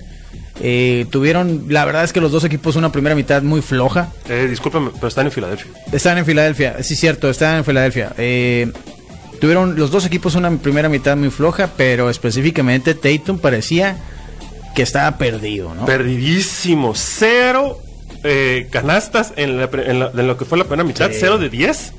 Eh, 0.64 1.08
tuvieron, 1.10 1.66
la 1.70 1.86
verdad 1.86 2.04
es 2.04 2.14
que 2.14 2.22
los 2.22 2.32
dos 2.32 2.44
equipos 2.44 2.76
una 2.76 2.92
primera 2.92 3.16
mitad 3.16 3.42
muy 3.42 3.62
floja. 3.62 4.10
Eh, 4.30 4.48
discúlpame, 4.48 4.92
pero 4.94 5.08
están 5.08 5.26
en 5.26 5.32
Filadelfia. 5.32 5.72
Están 5.92 6.20
en 6.20 6.26
Filadelfia, 6.26 6.84
sí, 6.84 6.96
cierto, 6.96 7.30
están 7.30 7.58
en 7.58 7.66
Filadelfia. 7.66 8.14
Eh, 8.18 8.72
Tuvieron 9.42 9.76
los 9.76 9.90
dos 9.90 10.06
equipos 10.06 10.36
una 10.36 10.52
primera 10.52 10.88
mitad 10.88 11.18
muy 11.18 11.32
floja, 11.32 11.72
pero 11.76 12.12
específicamente 12.12 12.94
Tatum 12.94 13.40
parecía 13.40 13.98
que 14.76 14.84
estaba 14.84 15.18
perdido, 15.18 15.74
¿no? 15.74 15.84
Perdidísimo. 15.84 16.94
Cero 16.94 17.80
eh, 18.24 18.68
canastas 18.70 19.34
en, 19.38 19.58
lo 19.58 20.38
que 20.38 20.46
fue 20.46 20.60
la 20.60 20.66
primera 20.66 20.84
mitad, 20.84 21.10
cero 21.12 21.40
de 21.40 21.50
diez. 21.50 21.92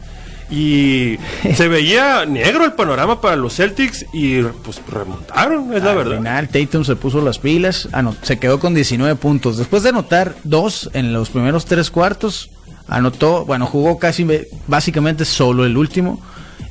Y 0.53 1.19
se 1.57 1.67
veía 1.67 2.27
negro 2.27 2.65
el 2.65 2.75
panorama 2.75 3.21
para 3.21 3.35
los 3.35 3.57
Celtics 3.57 4.07
y 4.13 4.43
pues 4.43 4.81
remontaron, 4.89 5.75
es 5.75 5.83
la 5.83 5.95
verdad. 5.95 6.13
Al 6.13 6.19
final 6.19 6.49
Tatum 6.49 6.85
se 6.85 6.95
puso 6.95 7.21
las 7.23 7.41
pilas, 7.41 7.89
se 8.23 8.39
quedó 8.39 8.61
con 8.61 8.73
19 8.73 9.17
puntos. 9.17 9.57
Después 9.57 9.83
de 9.83 9.89
anotar 9.89 10.37
dos 10.45 10.91
en 10.93 11.13
los 11.13 11.31
primeros 11.31 11.65
tres 11.65 11.91
cuartos, 11.91 12.51
anotó, 12.87 13.45
bueno, 13.47 13.67
jugó 13.67 13.99
casi 13.99 14.25
básicamente 14.69 15.25
solo 15.25 15.65
el 15.65 15.77
último 15.77 16.23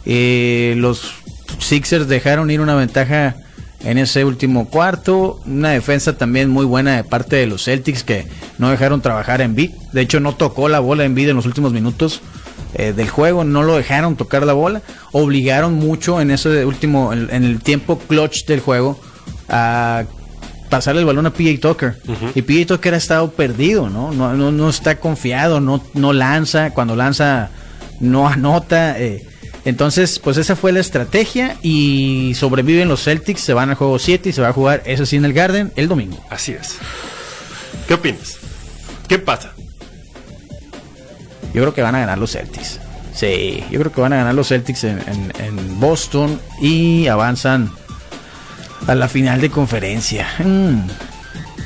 eh, 0.05 0.75
los 0.77 1.13
Sixers 1.59 2.07
dejaron 2.07 2.49
ir 2.51 2.61
una 2.61 2.75
ventaja 2.75 3.35
en 3.83 3.97
ese 3.97 4.25
último 4.25 4.67
cuarto. 4.69 5.41
Una 5.45 5.71
defensa 5.71 6.17
también 6.17 6.49
muy 6.49 6.65
buena 6.65 6.95
de 6.95 7.03
parte 7.03 7.35
de 7.35 7.47
los 7.47 7.65
Celtics 7.65 8.03
que 8.03 8.25
no 8.57 8.69
dejaron 8.69 9.01
trabajar 9.01 9.41
en 9.41 9.55
beat. 9.55 9.71
De 9.91 10.01
hecho, 10.01 10.19
no 10.19 10.35
tocó 10.35 10.69
la 10.69 10.79
bola 10.79 11.05
en 11.05 11.15
beat 11.15 11.29
en 11.29 11.35
los 11.35 11.45
últimos 11.45 11.73
minutos 11.73 12.21
eh, 12.73 12.93
del 12.93 13.09
juego. 13.09 13.43
No 13.43 13.63
lo 13.63 13.77
dejaron 13.77 14.15
tocar 14.15 14.45
la 14.45 14.53
bola. 14.53 14.81
Obligaron 15.11 15.73
mucho 15.73 16.21
en 16.21 16.31
ese 16.31 16.65
último, 16.65 17.13
en, 17.13 17.29
el 17.29 17.61
tiempo 17.61 17.99
clutch 17.99 18.45
del 18.45 18.59
juego 18.59 18.99
a 19.49 20.03
pasarle 20.69 21.01
el 21.01 21.07
balón 21.07 21.25
a 21.25 21.33
PJ 21.33 21.59
Tucker. 21.59 21.97
Y 22.33 22.41
PJ 22.43 22.65
Tucker 22.65 22.93
ha 22.93 22.97
estado 22.97 23.31
perdido, 23.31 23.89
¿no? 23.89 24.13
No, 24.13 24.33
no, 24.33 24.51
no 24.51 24.69
está 24.69 24.99
confiado, 24.99 25.59
no, 25.59 25.83
no 25.93 26.13
lanza. 26.13 26.71
Cuando 26.71 26.95
lanza, 26.95 27.49
no 27.99 28.27
anota. 28.27 28.99
Eh, 28.99 29.27
entonces, 29.63 30.19
pues 30.19 30.37
esa 30.37 30.55
fue 30.55 30.71
la 30.71 30.79
estrategia 30.79 31.57
y 31.61 32.33
sobreviven 32.35 32.87
los 32.87 33.03
Celtics, 33.03 33.41
se 33.41 33.53
van 33.53 33.69
al 33.69 33.75
juego 33.75 33.99
7 33.99 34.29
y 34.29 34.33
se 34.33 34.41
va 34.41 34.49
a 34.49 34.53
jugar, 34.53 34.81
eso 34.85 35.05
sí, 35.05 35.17
en 35.17 35.25
el 35.25 35.33
Garden 35.33 35.71
el 35.75 35.87
domingo. 35.87 36.23
Así 36.29 36.53
es. 36.53 36.77
¿Qué 37.87 37.93
opinas? 37.93 38.37
¿Qué 39.07 39.19
pasa? 39.19 39.53
Yo 41.53 41.61
creo 41.61 41.73
que 41.73 41.81
van 41.81 41.95
a 41.95 41.99
ganar 41.99 42.17
los 42.17 42.31
Celtics. 42.31 42.79
Sí, 43.13 43.63
yo 43.69 43.79
creo 43.79 43.91
que 43.91 44.01
van 44.01 44.13
a 44.13 44.17
ganar 44.17 44.33
los 44.33 44.47
Celtics 44.47 44.83
en, 44.85 45.79
Boston 45.79 46.39
y 46.61 47.07
avanzan 47.07 47.71
a 48.87 48.95
la 48.95 49.07
final 49.07 49.41
de 49.41 49.49
conferencia. 49.49 50.27
Mm. 50.39 50.87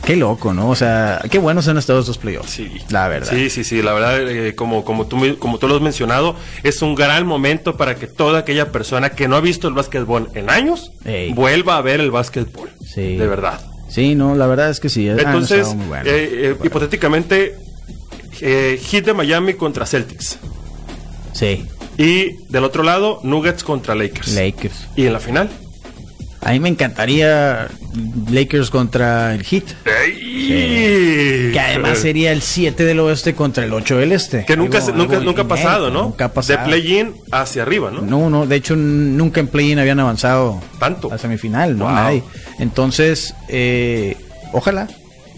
Qué 0.06 0.16
loco, 0.16 0.54
¿no? 0.54 0.70
O 0.70 0.76
sea, 0.76 1.20
qué 1.32 1.40
buenos 1.40 1.68
han 1.68 1.78
estado 1.78 2.00
estos 2.00 2.20
playoffs. 2.20 2.52
Sí. 2.52 2.72
La 2.90 3.08
verdad. 3.08 3.30
Sí, 3.30 3.50
sí, 3.50 3.64
sí. 3.64 3.82
La 3.82 3.92
verdad, 3.94 4.30
eh, 4.30 4.54
como, 4.54 4.86
como, 4.86 5.08
tú, 5.08 5.18
como 5.40 5.58
tú 5.58 5.68
lo 5.68 5.76
has 5.76 5.82
mencionado, 5.82 6.36
es 6.62 6.82
un 6.84 6.94
gran 6.94 7.26
momento 7.26 7.76
para 7.76 7.96
que 7.96 8.06
toda 8.06 8.40
aquella 8.40 8.72
persona 8.72 9.10
que 9.10 9.28
no 9.28 9.36
ha 9.36 9.42
visto 9.42 9.68
el 9.68 9.74
básquetbol 9.74 10.30
en 10.36 10.50
años 10.50 10.92
vuelva 11.34 11.78
a 11.78 11.82
ver 11.82 12.02
el 12.02 12.12
básquetbol. 12.12 12.70
Sí. 12.86 13.16
De 13.16 13.28
verdad. 13.28 13.60
Sí, 13.90 14.14
no, 14.14 14.36
la 14.36 14.46
verdad 14.46 14.70
es 14.70 14.80
que 14.80 14.90
sí. 14.90 15.08
Entonces, 15.08 15.76
eh, 16.06 16.06
eh, 16.06 16.56
hipotéticamente, 16.64 17.58
Hit 18.32 19.06
de 19.06 19.14
Miami 19.14 19.56
contra 19.56 19.86
Celtics. 19.86 20.38
Sí. 21.34 21.66
Y 21.98 22.44
del 22.50 22.64
otro 22.64 22.84
lado, 22.84 23.22
Nuggets 23.24 23.64
contra 23.64 23.96
Lakers. 23.96 24.34
Lakers. 24.34 24.88
¿Y 24.96 25.06
en 25.06 25.14
la 25.14 25.20
final? 25.20 25.50
A 26.46 26.52
mí 26.52 26.60
me 26.60 26.70
encantaría 26.70 27.70
Lakers 28.30 28.70
contra 28.70 29.34
el 29.34 29.44
Heat. 29.44 29.64
Que 29.84 31.60
además 31.60 31.98
sería 31.98 32.32
el 32.32 32.44
7 32.44 32.86
del 32.86 33.00
oeste 33.00 33.34
contra 33.34 33.66
el 33.66 33.74
8 33.74 33.98
del 33.98 34.12
este. 34.12 34.46
Que 34.46 34.56
nunca, 34.56 34.80
nunca, 34.94 35.20
nunca 35.22 35.42
ha 35.42 35.48
pasado, 35.48 35.90
¿no? 35.90 36.04
Nunca 36.04 36.26
ha 36.26 36.34
pasado. 36.34 36.60
De 36.60 36.66
play-in 36.66 37.16
hacia 37.32 37.64
arriba, 37.64 37.90
¿no? 37.90 38.04
No, 38.04 38.30
no, 38.30 38.46
de 38.46 38.58
hecho 38.58 38.76
nunca 38.76 39.40
en 39.40 39.48
play-in 39.48 39.80
habían 39.80 40.00
avanzado. 40.00 40.62
Tanto. 40.80 41.12
A 41.12 41.18
semifinal, 41.18 41.76
no, 41.76 41.92
nadie. 41.92 42.22
Entonces, 42.60 43.34
eh, 43.48 44.16
ojalá, 44.54 44.88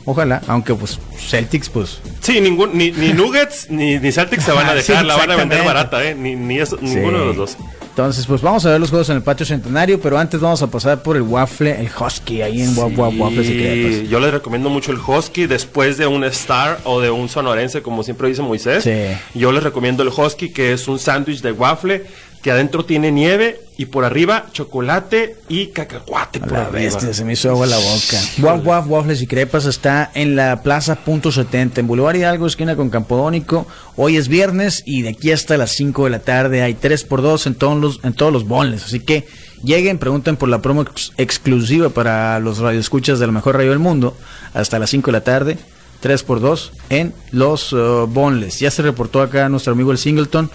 ojalá, 0.03 0.41
aunque 0.47 0.73
pues 0.75 0.99
Celtics, 1.17 1.69
pues. 1.69 2.01
Sí, 2.19 2.41
ningún, 2.41 2.77
ni, 2.77 2.91
ni 2.91 3.13
Nuggets 3.13 3.69
ni, 3.69 3.97
ni 3.97 4.11
Celtics 4.11 4.43
se 4.43 4.51
van 4.51 4.67
a 4.67 4.73
dejar, 4.75 5.05
la 5.05 5.15
van 5.15 5.31
a 5.31 5.35
vender 5.37 5.63
barata, 5.63 6.03
¿eh? 6.03 6.15
Ni, 6.15 6.35
ni 6.35 6.59
eso, 6.59 6.77
ninguno 6.81 7.19
de 7.19 7.25
los 7.27 7.37
dos. 7.37 7.57
Entonces, 7.97 8.27
pues 8.27 8.43
vamos 8.43 8.63
a 8.63 8.69
ver 8.69 8.79
los 8.79 8.91
juegos 8.91 9.09
en 9.09 9.15
el 9.15 9.23
patio 9.23 9.43
centenario, 9.43 9.99
pero 9.99 10.19
antes 10.19 10.39
vamos 10.39 10.61
a 10.61 10.67
pasar 10.67 11.01
por 11.01 11.15
el 11.15 11.23
waffle, 11.23 11.81
el 11.81 11.89
husky, 11.99 12.43
ahí 12.43 12.61
en 12.61 12.75
sí, 12.75 12.79
Waffle 12.79 14.07
Yo 14.07 14.19
les 14.19 14.31
recomiendo 14.31 14.69
mucho 14.69 14.91
el 14.91 14.99
husky 14.99 15.47
después 15.47 15.97
de 15.97 16.05
un 16.05 16.23
star 16.25 16.77
o 16.83 17.01
de 17.01 17.09
un 17.09 17.27
sonorense, 17.27 17.81
como 17.81 18.03
siempre 18.03 18.27
dice 18.27 18.43
Moisés. 18.43 18.83
Sí. 18.83 19.17
Yo 19.33 19.51
les 19.51 19.63
recomiendo 19.63 20.03
el 20.03 20.09
husky, 20.09 20.49
que 20.49 20.73
es 20.73 20.87
un 20.87 20.99
sándwich 20.99 21.41
de 21.41 21.53
waffle 21.53 22.05
que 22.47 22.51
adentro 22.51 22.85
tiene 22.85 23.11
nieve 23.11 23.59
y 23.75 23.87
por 23.87 24.05
arriba 24.05 24.45
chocolate 24.53 25.35
y 25.49 25.67
cacahuate 25.67 26.39
por 26.39 26.53
la 26.53 26.69
Bestia, 26.69 27.13
se 27.13 27.25
me 27.25 27.33
hizo 27.33 27.49
agua 27.49 27.65
la 27.65 27.75
boca. 27.75 28.21
Waf 28.39 28.65
Waf 28.65 28.87
Waffles 28.87 29.21
y 29.21 29.27
Crepas 29.27 29.65
está 29.65 30.09
en 30.13 30.37
la 30.37 30.63
Plaza 30.63 30.95
Punto 30.95 31.33
70, 31.33 31.81
en 31.81 31.87
Boulevard 31.87 32.15
Hidalgo, 32.15 32.47
esquina 32.47 32.77
con 32.77 32.89
Campodónico. 32.89 33.67
Hoy 33.97 34.15
es 34.15 34.29
viernes 34.29 34.81
y 34.85 35.01
de 35.01 35.09
aquí 35.09 35.33
hasta 35.33 35.57
las 35.57 35.71
5 35.71 36.05
de 36.05 36.09
la 36.09 36.19
tarde 36.19 36.61
hay 36.61 36.75
3x2 36.75 37.47
en 37.47 37.55
todos 37.55 37.77
los, 37.77 37.99
en 38.05 38.13
todos 38.13 38.31
los 38.31 38.47
bonles. 38.47 38.85
Así 38.85 39.01
que 39.01 39.27
lleguen, 39.61 39.97
pregunten 39.97 40.37
por 40.37 40.47
la 40.47 40.61
promo 40.61 40.85
exclusiva 41.17 41.89
para 41.89 42.39
los 42.39 42.59
radioescuchas 42.59 43.19
de 43.19 43.25
la 43.25 43.33
mejor 43.33 43.57
radio 43.57 43.71
del 43.71 43.79
mundo 43.79 44.15
hasta 44.53 44.79
las 44.79 44.89
5 44.89 45.07
de 45.07 45.11
la 45.11 45.21
tarde. 45.25 45.57
3x2 46.01 46.69
en 46.91 47.13
los 47.31 47.73
uh, 47.73 48.07
bonles. 48.07 48.59
Ya 48.59 48.71
se 48.71 48.83
reportó 48.83 49.19
acá 49.19 49.49
nuestro 49.49 49.73
amigo 49.73 49.91
el 49.91 49.97
Singleton 49.97 50.49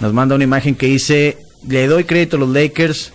nos 0.00 0.12
manda 0.12 0.34
una 0.34 0.44
imagen 0.44 0.74
que 0.74 0.86
dice, 0.86 1.38
le 1.66 1.86
doy 1.86 2.04
crédito 2.04 2.36
a 2.36 2.40
los 2.40 2.48
Lakers 2.48 3.12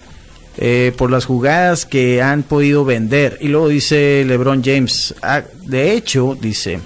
eh, 0.58 0.92
por 0.98 1.12
las 1.12 1.26
jugadas 1.26 1.86
que 1.86 2.22
han 2.22 2.44
podido 2.44 2.84
vender. 2.84 3.38
Y 3.42 3.48
luego 3.48 3.70
dice 3.70 4.24
LeBron 4.26 4.64
James, 4.64 5.16
ah, 5.22 5.44
de 5.66 5.94
hecho, 5.94 6.38
dice, 6.40 6.80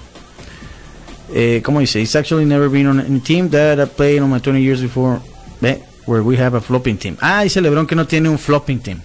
eh, 1.34 1.60
¿cómo 1.64 1.80
dice? 1.80 2.00
He's 2.00 2.14
actually 2.14 2.44
never 2.44 2.68
been 2.68 2.86
on 2.86 3.00
a 3.00 3.20
team 3.20 3.50
that 3.50 3.80
I 3.80 3.86
played 3.86 4.20
on 4.22 4.30
my 4.30 4.40
20 4.40 4.60
years 4.62 4.80
before, 4.80 5.20
eh, 5.62 5.80
where 6.06 6.22
we 6.22 6.36
have 6.36 6.56
a 6.56 6.60
flopping 6.60 6.96
team. 6.96 7.16
Ah, 7.20 7.42
dice 7.42 7.60
LeBron 7.60 7.86
que 7.86 7.96
no 7.96 8.06
tiene 8.06 8.28
un 8.28 8.38
flopping 8.38 8.78
team. 8.78 9.00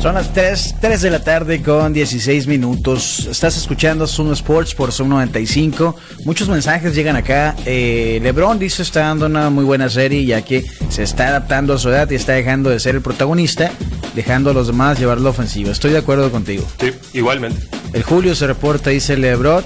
Son 0.01 0.15
las 0.17 0.33
3, 0.33 0.77
3 0.81 1.03
de 1.03 1.11
la 1.11 1.23
tarde 1.23 1.63
con 1.63 1.93
16 1.93 2.49
minutos. 2.49 3.29
Estás 3.31 3.57
escuchando 3.57 4.09
Zoom 4.09 4.33
Sports 4.33 4.75
por 4.75 4.91
Zoom 4.91 5.11
95. 5.11 5.95
Muchos 6.25 6.49
mensajes 6.49 6.97
llegan 6.97 7.15
acá. 7.15 7.55
Eh, 7.67 8.19
LeBron 8.21 8.59
dice 8.59 8.83
está 8.83 9.03
dando 9.03 9.27
una 9.27 9.49
muy 9.49 9.65
buena 9.65 9.89
serie 9.89 10.25
ya 10.25 10.43
que 10.43 10.65
se 10.89 11.05
está 11.05 11.29
adaptando 11.29 11.75
a 11.75 11.79
su 11.79 11.89
edad 11.89 12.11
y 12.11 12.17
está 12.17 12.33
dejando 12.33 12.69
de 12.71 12.81
ser 12.81 12.97
el 12.97 13.03
protagonista, 13.03 13.71
dejando 14.17 14.51
a 14.51 14.55
los 14.55 14.67
demás 14.67 14.99
llevar 14.99 15.21
la 15.21 15.31
ofensiva. 15.31 15.71
Estoy 15.71 15.93
de 15.93 15.99
acuerdo 15.99 16.33
contigo. 16.33 16.65
Sí, 16.81 16.93
igualmente. 17.13 17.65
El 17.93 18.03
Julio 18.03 18.35
se 18.35 18.49
reporta, 18.49 18.91
dice 18.91 19.17
LeBron, 19.17 19.63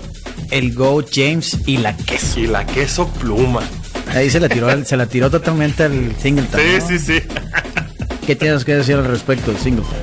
el 0.51 0.75
Go 0.75 1.05
James 1.13 1.59
y 1.67 1.77
la 1.79 1.97
queso. 1.97 2.41
Y 2.41 2.47
la 2.47 2.67
queso 2.67 3.09
pluma. 3.09 3.63
Ahí 4.15 4.31
se 4.31 4.39
la 4.41 4.49
tiró, 4.49 4.85
se 4.85 4.97
la 4.97 5.07
tiró 5.07 5.31
totalmente 5.31 5.85
al 5.85 6.15
Singleton. 6.21 6.61
Sí, 6.61 6.99
sí, 6.99 6.99
sí. 6.99 7.23
¿Qué 8.27 8.37
tienes 8.37 8.65
que 8.65 8.75
decir 8.75 8.97
al 8.97 9.05
respecto 9.05 9.53
del 9.53 9.61
Singleton? 9.61 9.95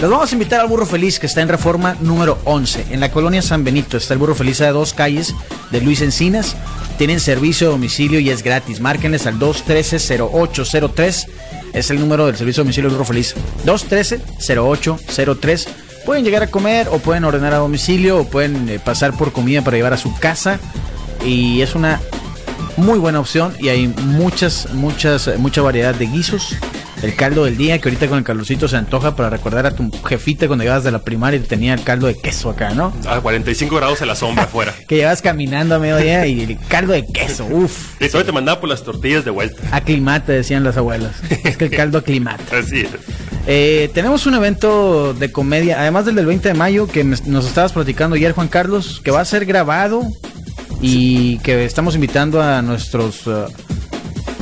Los 0.00 0.10
vamos 0.10 0.30
a 0.30 0.34
invitar 0.34 0.60
al 0.60 0.68
Burro 0.68 0.84
Feliz, 0.84 1.18
que 1.18 1.24
está 1.26 1.40
en 1.40 1.48
reforma 1.48 1.96
número 2.00 2.38
11. 2.44 2.88
En 2.90 3.00
la 3.00 3.10
colonia 3.10 3.40
San 3.40 3.64
Benito 3.64 3.96
está 3.96 4.12
el 4.12 4.20
Burro 4.20 4.34
Feliz 4.34 4.60
a 4.60 4.70
dos 4.70 4.92
calles 4.92 5.34
de 5.70 5.80
Luis 5.80 6.02
Encinas. 6.02 6.54
Tienen 6.98 7.20
servicio 7.20 7.68
de 7.68 7.72
domicilio 7.72 8.20
y 8.20 8.28
es 8.28 8.42
gratis. 8.42 8.80
Márquenles 8.80 9.26
al 9.26 9.38
213-0803. 9.38 11.26
Es 11.72 11.90
el 11.90 12.00
número 12.00 12.26
del 12.26 12.36
servicio 12.36 12.62
de 12.62 12.66
domicilio 12.66 12.90
del 12.90 12.98
Burro 12.98 13.08
Feliz. 13.08 13.34
213-0803. 13.64 15.66
Pueden 16.04 16.24
llegar 16.24 16.42
a 16.42 16.46
comer 16.48 16.88
o 16.90 16.98
pueden 16.98 17.24
ordenar 17.24 17.54
a 17.54 17.58
domicilio 17.58 18.18
o 18.18 18.24
pueden 18.24 18.68
eh, 18.68 18.78
pasar 18.78 19.16
por 19.16 19.32
comida 19.32 19.62
para 19.62 19.76
llevar 19.76 19.92
a 19.94 19.96
su 19.98 20.14
casa. 20.18 20.58
Y 21.24 21.62
es 21.62 21.74
una 21.74 22.00
muy 22.76 22.98
buena 22.98 23.20
opción 23.20 23.54
y 23.58 23.68
hay 23.68 23.88
muchas, 23.88 24.72
muchas, 24.74 25.30
mucha 25.38 25.62
variedad 25.62 25.94
de 25.94 26.06
guisos 26.06 26.56
el 27.04 27.14
caldo 27.14 27.44
del 27.44 27.56
día, 27.56 27.78
que 27.78 27.88
ahorita 27.88 28.08
con 28.08 28.18
el 28.18 28.24
calorcito 28.24 28.66
se 28.66 28.76
antoja 28.76 29.14
para 29.14 29.28
recordar 29.28 29.66
a 29.66 29.74
tu 29.74 29.90
jefita 30.04 30.46
cuando 30.46 30.64
llegabas 30.64 30.84
de 30.84 30.90
la 30.90 31.00
primaria 31.00 31.38
y 31.38 31.42
tenía 31.42 31.74
el 31.74 31.82
caldo 31.82 32.06
de 32.06 32.16
queso 32.18 32.50
acá, 32.50 32.70
¿no? 32.70 32.94
A 33.06 33.20
45 33.20 33.76
grados 33.76 34.00
en 34.00 34.08
la 34.08 34.16
sombra 34.16 34.44
afuera. 34.44 34.74
que 34.88 34.96
llevas 34.96 35.20
caminando 35.20 35.74
a 35.74 35.78
mediodía 35.78 36.26
y 36.26 36.40
el 36.42 36.58
caldo 36.68 36.92
de 36.94 37.06
queso, 37.06 37.46
uff. 37.46 38.00
Y 38.00 38.08
te 38.08 38.32
mandaba 38.32 38.60
por 38.60 38.70
las 38.70 38.82
tortillas 38.82 39.24
de 39.24 39.30
vuelta. 39.30 39.62
Aclimate, 39.70 40.32
decían 40.32 40.64
las 40.64 40.76
abuelas. 40.76 41.12
es 41.44 41.56
que 41.56 41.66
el 41.66 41.70
caldo 41.70 41.98
aclimata. 41.98 42.44
Así 42.58 42.80
es. 42.80 42.88
Eh, 43.46 43.90
tenemos 43.92 44.26
un 44.26 44.34
evento 44.34 45.12
de 45.12 45.30
comedia, 45.30 45.80
además 45.80 46.06
del 46.06 46.14
del 46.14 46.26
20 46.26 46.48
de 46.48 46.54
mayo, 46.54 46.86
que 46.86 47.04
nos 47.04 47.46
estabas 47.46 47.72
platicando 47.72 48.16
ayer, 48.16 48.32
Juan 48.32 48.48
Carlos, 48.48 49.00
que 49.04 49.10
va 49.10 49.20
a 49.20 49.24
ser 49.24 49.44
grabado 49.44 50.02
y 50.80 51.38
que 51.38 51.64
estamos 51.64 51.94
invitando 51.94 52.42
a 52.42 52.62
nuestros... 52.62 53.26
Uh, 53.26 53.46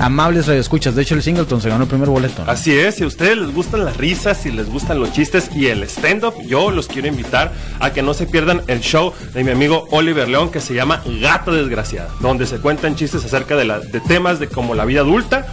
amables 0.03 0.49
radioescuchas. 0.49 0.97
De 0.97 1.03
hecho, 1.03 1.15
el 1.15 1.23
Singleton 1.23 1.61
se 1.61 1.69
ganó 1.69 1.85
el 1.85 1.89
primer 1.89 2.09
boleto. 2.09 2.43
Así 2.47 2.77
es, 2.77 2.97
si 2.97 3.05
a 3.05 3.07
ustedes 3.07 3.39
les 3.39 3.55
gustan 3.55 3.85
las 3.85 3.97
risas, 3.97 4.37
si 4.37 4.51
les 4.51 4.69
gustan 4.69 4.99
los 4.99 5.13
chistes 5.13 5.49
y 5.55 5.67
el 5.67 5.85
stand-up, 5.85 6.35
yo 6.45 6.71
los 6.71 6.89
quiero 6.89 7.07
invitar 7.07 7.53
a 7.79 7.93
que 7.93 8.03
no 8.03 8.13
se 8.13 8.27
pierdan 8.27 8.63
el 8.67 8.81
show 8.81 9.13
de 9.33 9.45
mi 9.45 9.53
amigo 9.53 9.87
Oliver 9.93 10.29
León 10.29 10.51
que 10.51 10.61
se 10.61 10.75
llama 10.75 11.03
Gata 11.21 11.53
Desgraciada, 11.53 12.11
donde 12.21 12.47
se 12.47 12.59
cuentan 12.59 12.97
chistes 12.97 13.25
acerca 13.25 13.57
de, 13.57 13.65
la, 13.65 13.79
de 13.79 14.01
temas 14.01 14.41
de 14.41 14.49
como 14.49 14.75
la 14.75 14.85
vida 14.85 15.01
adulta 15.01 15.47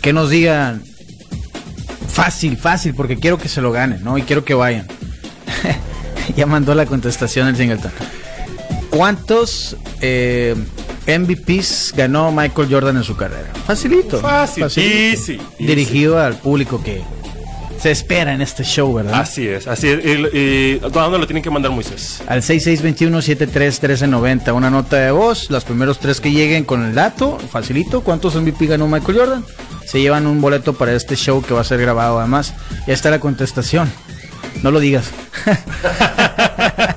Que 0.00 0.12
nos 0.12 0.30
digan 0.30 0.82
fácil, 2.08 2.56
fácil, 2.56 2.94
porque 2.94 3.18
quiero 3.18 3.36
que 3.36 3.48
se 3.48 3.60
lo 3.60 3.70
ganen, 3.70 4.02
¿no? 4.02 4.16
Y 4.16 4.22
quiero 4.22 4.44
que 4.44 4.54
vayan. 4.54 4.88
ya 6.36 6.46
mandó 6.46 6.74
la 6.74 6.86
contestación 6.86 7.48
el 7.48 7.56
Singleton. 7.56 7.92
¿Cuántos 8.88 9.76
eh, 10.00 10.56
MVPs 11.06 11.94
ganó 11.96 12.32
Michael 12.32 12.68
Jordan 12.70 12.96
en 12.96 13.04
su 13.04 13.16
carrera. 13.16 13.48
Facilito. 13.66 14.18
Fácil. 14.20 14.70
Sí, 14.70 15.38
Dirigido 15.58 16.18
al 16.18 16.36
público 16.36 16.82
que 16.82 17.02
se 17.80 17.90
espera 17.90 18.32
en 18.32 18.40
este 18.40 18.64
show, 18.64 18.94
¿verdad? 18.94 19.20
Así 19.20 19.46
es, 19.46 19.68
así 19.68 19.88
es. 19.88 19.98
¿Y, 20.04 20.78
dónde 20.78 21.18
lo 21.18 21.26
tienen 21.26 21.42
que 21.42 21.50
mandar 21.50 21.72
Moisés? 21.72 22.22
Al 22.26 22.40
6621-731390. 22.42 24.54
Una 24.54 24.70
nota 24.70 24.96
de 24.96 25.10
voz. 25.10 25.50
Los 25.50 25.64
primeros 25.64 25.98
tres 25.98 26.18
que 26.20 26.32
lleguen 26.32 26.64
con 26.64 26.82
el 26.84 26.94
dato, 26.94 27.38
facilito. 27.50 28.00
¿Cuántos 28.00 28.34
MVP 28.34 28.64
ganó 28.66 28.88
Michael 28.88 29.18
Jordan? 29.18 29.44
Se 29.84 30.00
llevan 30.00 30.26
un 30.26 30.40
boleto 30.40 30.72
para 30.72 30.94
este 30.94 31.16
show 31.16 31.42
que 31.42 31.52
va 31.54 31.60
a 31.60 31.64
ser 31.64 31.80
grabado 31.80 32.18
además. 32.18 32.54
Ya 32.86 32.94
está 32.94 33.10
la 33.10 33.20
contestación. 33.20 33.92
No 34.62 34.70
lo 34.70 34.80
digas. 34.80 35.10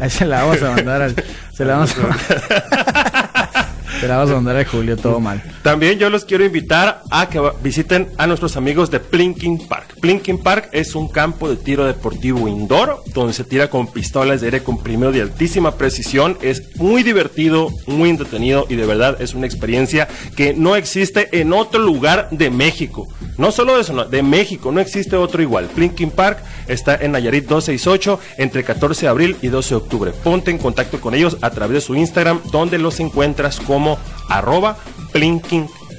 Ahí 0.00 0.10
se 0.10 0.26
la 0.26 0.42
vamos 0.42 0.62
a 0.62 0.70
mandar 0.72 1.02
al, 1.02 1.14
se 1.52 1.64
la 1.64 1.74
vamos 1.74 1.94
a... 1.96 3.66
Se 4.00 4.08
la 4.08 4.16
vamos 4.16 4.30
a 4.30 4.34
mandar 4.36 4.56
a 4.56 4.64
Julio, 4.64 4.96
todo 4.96 5.20
mal. 5.20 5.42
También 5.62 5.98
yo 5.98 6.08
los 6.08 6.24
quiero 6.24 6.42
invitar 6.42 7.02
a 7.10 7.28
que 7.28 7.38
visiten 7.62 8.08
a 8.16 8.26
nuestros 8.26 8.56
amigos 8.56 8.90
de 8.90 8.98
Plinking 8.98 9.68
Park. 9.68 9.89
Plinking 10.00 10.38
Park 10.38 10.70
es 10.72 10.94
un 10.94 11.08
campo 11.08 11.48
de 11.48 11.56
tiro 11.56 11.84
deportivo 11.84 12.48
indoor 12.48 13.02
donde 13.14 13.34
se 13.34 13.44
tira 13.44 13.68
con 13.68 13.86
pistolas 13.86 14.40
de 14.40 14.46
aire 14.46 14.62
comprimido 14.62 15.12
de 15.12 15.20
altísima 15.20 15.76
precisión. 15.76 16.38
Es 16.40 16.76
muy 16.76 17.02
divertido, 17.02 17.70
muy 17.86 18.08
entretenido 18.08 18.66
y 18.68 18.76
de 18.76 18.86
verdad 18.86 19.20
es 19.20 19.34
una 19.34 19.46
experiencia 19.46 20.08
que 20.36 20.54
no 20.54 20.74
existe 20.74 21.40
en 21.40 21.52
otro 21.52 21.80
lugar 21.80 22.28
de 22.30 22.50
México. 22.50 23.08
No 23.36 23.52
solo 23.52 23.82
de 23.82 23.90
de 24.10 24.22
México, 24.22 24.72
no 24.72 24.80
existe 24.80 25.16
otro 25.16 25.42
igual. 25.42 25.66
Plinking 25.66 26.10
Park 26.10 26.42
está 26.66 26.94
en 26.96 27.12
Nayarit 27.12 27.46
268 27.46 28.20
entre 28.38 28.64
14 28.64 29.02
de 29.02 29.08
abril 29.08 29.36
y 29.42 29.48
12 29.48 29.70
de 29.70 29.76
octubre. 29.76 30.12
Ponte 30.12 30.50
en 30.50 30.58
contacto 30.58 31.00
con 31.00 31.14
ellos 31.14 31.36
a 31.40 31.50
través 31.50 31.74
de 31.74 31.80
su 31.80 31.94
Instagram 31.94 32.40
donde 32.50 32.78
los 32.78 33.00
encuentras 33.00 33.60
como 33.60 33.98
arroba 34.28 34.78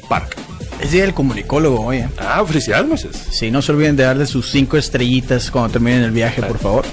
Park. 0.07 0.50
Es 0.81 0.91
día 0.91 1.03
del 1.03 1.13
comunicólogo 1.13 1.85
hoy. 1.85 2.03
Ah, 2.17 2.43
felicidades, 2.45 2.87
Moisés. 2.87 3.27
Sí, 3.29 3.51
no 3.51 3.61
se 3.61 3.71
olviden 3.71 3.95
de 3.95 4.03
darle 4.03 4.25
sus 4.25 4.49
cinco 4.49 4.77
estrellitas 4.77 5.51
cuando 5.51 5.73
terminen 5.73 6.03
el 6.03 6.11
viaje, 6.11 6.41
por 6.41 6.57
favor. 6.57 6.85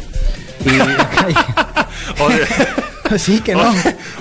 sí, 3.18 3.40
que 3.40 3.54
no. 3.54 3.72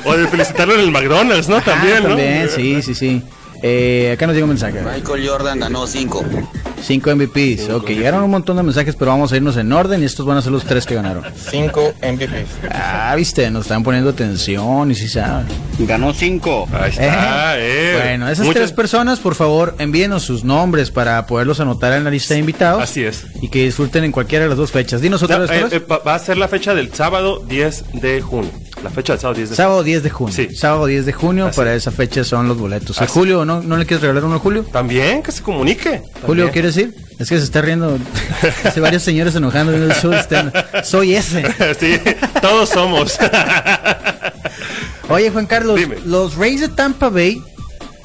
O 0.05 0.15
de, 0.15 0.27
felicitarlo 0.27 0.75
en 0.75 0.79
el 0.79 0.91
McDonald's, 0.91 1.49
¿no? 1.49 1.61
también, 1.61 2.03
¿no? 2.03 2.09
También, 2.09 2.49
sí, 2.49 2.81
sí, 2.81 2.95
sí. 2.95 3.21
Eh, 3.61 4.11
acá 4.13 4.27
nos 4.27 4.35
llega 4.35 4.45
un 4.45 4.51
mensaje. 4.51 4.81
Michael 4.81 5.27
Jordan 5.27 5.59
ganó 5.59 5.87
cinco. 5.87 6.23
Cinco 6.81 7.13
MVPs. 7.15 7.69
ok, 7.69 7.89
llegaron 7.89 8.23
un 8.23 8.31
montón 8.31 8.55
de 8.57 8.63
mensajes, 8.63 8.95
pero 8.95 9.11
vamos 9.11 9.31
a 9.33 9.35
irnos 9.35 9.57
en 9.57 9.71
orden 9.73 10.01
y 10.01 10.05
estos 10.05 10.25
van 10.25 10.37
a 10.37 10.41
ser 10.41 10.51
los 10.51 10.63
tres 10.63 10.85
que 10.85 10.95
ganaron. 10.95 11.23
Cinco 11.35 11.93
MVPs. 12.01 12.69
Ah, 12.71 13.13
viste, 13.15 13.49
nos 13.51 13.63
están 13.63 13.83
poniendo 13.83 14.09
atención 14.09 14.91
y 14.91 14.95
si 14.95 15.07
saben. 15.07 15.47
Ganó 15.79 16.13
cinco. 16.13 16.67
Ahí 16.71 16.91
está, 16.91 17.55
eh. 17.59 17.99
Bueno, 18.01 18.29
esas 18.29 18.47
tres 18.49 18.71
personas, 18.71 19.19
por 19.19 19.35
favor, 19.35 19.75
envíenos 19.79 20.23
sus 20.23 20.43
nombres 20.43 20.91
para 20.91 21.25
poderlos 21.25 21.59
anotar 21.59 21.93
en 21.93 22.03
la 22.03 22.11
lista 22.11 22.35
de 22.35 22.41
invitados. 22.41 22.81
Así 22.83 23.03
es. 23.03 23.25
Y 23.41 23.49
que 23.49 23.63
disfruten 23.65 24.03
en 24.03 24.11
cualquiera 24.11 24.45
de 24.45 24.49
las 24.49 24.57
dos 24.57 24.71
fechas. 24.71 25.01
Dinos 25.01 25.23
otra 25.23 25.39
vez. 25.39 25.51
Eh, 25.51 25.67
eh, 25.71 25.79
va 25.79 26.15
a 26.15 26.19
ser 26.19 26.37
la 26.37 26.47
fecha 26.47 26.73
del 26.75 26.93
sábado 26.93 27.43
10 27.47 27.85
de 27.93 28.21
junio. 28.21 28.51
La 28.83 28.89
fecha 28.91 29.13
del 29.13 29.19
sábado 29.21 29.33
10 29.33 29.49
de 29.49 29.55
junio. 29.55 29.55
Sábado 29.55 29.83
10 29.83 30.03
de 30.03 30.09
junio. 30.09 30.33
Sí. 30.33 30.55
Sábado 30.55 30.85
10 30.85 31.05
de 31.05 31.13
junio, 31.13 31.51
para 31.55 31.73
esa 31.73 31.91
fecha 31.91 32.23
son 32.23 32.47
los 32.47 32.57
boletos. 32.57 33.01
¿A 33.01 33.07
Julio 33.07 33.43
no, 33.43 33.61
no 33.61 33.77
le 33.77 33.85
quieres 33.85 34.01
regalar 34.01 34.23
uno 34.25 34.35
a 34.35 34.39
Julio? 34.39 34.63
También, 34.63 35.23
que 35.23 35.31
se 35.31 35.41
comunique. 35.41 36.03
Julio, 36.25 36.51
¿quieres 36.51 36.77
ir? 36.77 36.93
Es 37.19 37.29
que 37.29 37.37
se 37.37 37.43
está 37.43 37.61
riendo. 37.61 37.97
Hace 38.63 38.79
varios 38.79 39.03
señores 39.03 39.35
enojando 39.35 39.73
en 39.73 39.83
el 39.83 39.93
show. 39.93 40.13
Soy 40.83 41.15
ese. 41.15 41.43
sí, 41.79 41.99
todos 42.41 42.69
somos. 42.69 43.17
Oye, 45.09 45.31
Juan 45.31 45.47
Carlos, 45.47 45.79
los 46.05 46.35
Rays 46.35 46.61
de 46.61 46.69
Tampa 46.69 47.09
Bay 47.09 47.41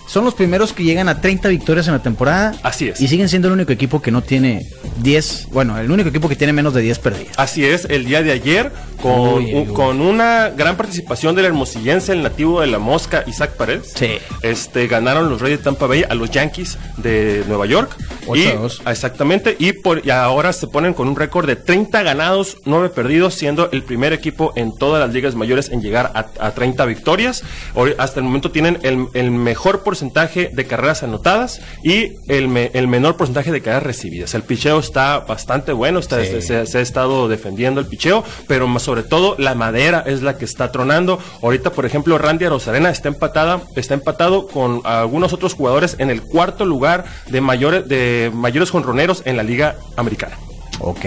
son 0.07 0.25
los 0.25 0.35
primeros 0.35 0.73
que 0.73 0.85
llegan 0.85 1.09
a 1.09 1.21
30 1.21 1.49
victorias 1.49 1.87
en 1.87 1.95
la 1.95 2.03
temporada. 2.03 2.55
Así 2.63 2.89
es. 2.89 3.01
Y 3.01 3.09
siguen 3.09 3.29
siendo 3.29 3.49
el 3.49 3.55
único 3.55 3.73
equipo 3.73 4.03
que 4.03 4.11
no 4.11 4.23
tiene 4.23 4.67
10, 4.99 5.49
bueno, 5.53 5.79
el 5.79 5.91
único 5.91 6.09
equipo 6.09 6.29
que 6.29 6.37
tiene 6.37 6.53
menos 6.53 6.75
de 6.75 6.83
10 6.83 6.99
perdidas. 6.99 7.39
Así 7.39 7.65
es, 7.65 7.87
el 7.87 8.05
día 8.05 8.23
de 8.23 8.33
ayer, 8.33 8.73
con, 9.01 9.67
con 9.67 10.01
una 10.01 10.51
gran 10.51 10.77
participación 10.77 11.35
del 11.35 11.47
hermosillense, 11.47 12.13
el 12.13 12.23
nativo 12.23 12.61
de 12.61 12.67
la 12.67 12.79
mosca, 12.79 13.25
Isaac 13.27 13.57
Paredes. 13.57 13.93
Sí. 13.95 14.19
Este, 14.43 14.87
ganaron 14.87 15.31
los 15.31 15.41
Reyes 15.41 15.61
de 15.61 15.65
Tampa 15.65 15.87
Bay 15.87 16.05
a 16.09 16.15
los 16.15 16.31
Yankees 16.31 16.79
de 16.99 17.45
Nueva 17.49 17.67
York. 17.67 17.97
8 18.27 18.41
y, 18.41 18.53
2. 18.53 18.83
Exactamente, 18.87 19.57
y, 19.59 19.73
por, 19.73 20.07
y 20.07 20.11
ahora 20.11 20.53
se 20.53 20.69
ponen 20.69 20.95
con 20.95 21.09
un 21.09 21.17
récord 21.17 21.47
de 21.47 21.57
30 21.57 22.03
ganados, 22.03 22.59
9 22.65 22.91
perdidos, 22.91 23.35
siendo 23.35 23.71
el 23.73 23.83
primer 23.83 24.13
equipo 24.13 24.53
en 24.57 24.77
todas 24.77 25.05
las 25.05 25.13
ligas 25.13 25.35
mayores 25.35 25.71
en 25.71 25.83
llegar 25.83 26.13
a, 26.15 26.27
a 26.39 26.51
30 26.53 26.85
victorias. 26.87 27.43
Hoy, 27.75 27.95
hasta 27.99 28.21
el 28.21 28.25
momento 28.25 28.51
tienen 28.53 28.79
el, 28.83 29.09
el 29.15 29.31
mejor 29.31 29.83
porcentaje 29.83 29.92
de 30.01 30.67
carreras 30.67 31.03
anotadas 31.03 31.61
y 31.83 32.17
el, 32.29 32.71
el 32.73 32.89
menor 32.89 33.17
porcentaje 33.17 33.53
de 33.53 33.61
carreras 33.61 33.83
recibidas. 33.83 34.35
El 34.35 34.43
picheo 34.43 34.79
está 34.79 35.21
bastante 35.21 35.73
bueno, 35.73 35.99
está, 35.99 36.25
se, 36.25 36.57
ha 36.57 36.81
estado 36.81 37.29
defendiendo 37.29 37.81
el 37.81 37.87
picheo, 37.87 38.25
pero 38.47 38.67
más 38.67 38.83
sobre 38.83 39.03
todo 39.03 39.37
la 39.39 39.55
madera 39.55 40.03
es 40.07 40.23
la 40.23 40.39
que 40.39 40.45
está 40.45 40.73
tronando. 40.73 41.19
Ahorita, 41.43 41.71
por 41.71 41.87
ejemplo, 41.87 42.19
Randy 42.19 42.47
Rosarena 42.47 42.91
está 42.91 43.09
empatada, 43.09 43.63
está 43.77 43.95
empatado 43.95 44.47
con 44.47 44.81
algunos 44.85 45.33
otros 45.33 45.55
jugadores 45.55 45.97
en 45.99 46.11
el 46.11 46.23
cuarto 46.23 46.65
lugar 46.65 47.05
de 47.29 47.41
mayores 47.41 47.89
de 47.89 48.31
mayores 48.35 48.71
jonroneros 48.71 49.23
en 49.25 49.37
la 49.37 49.43
liga 49.43 49.77
americana. 49.97 50.37
Ok. 50.81 51.05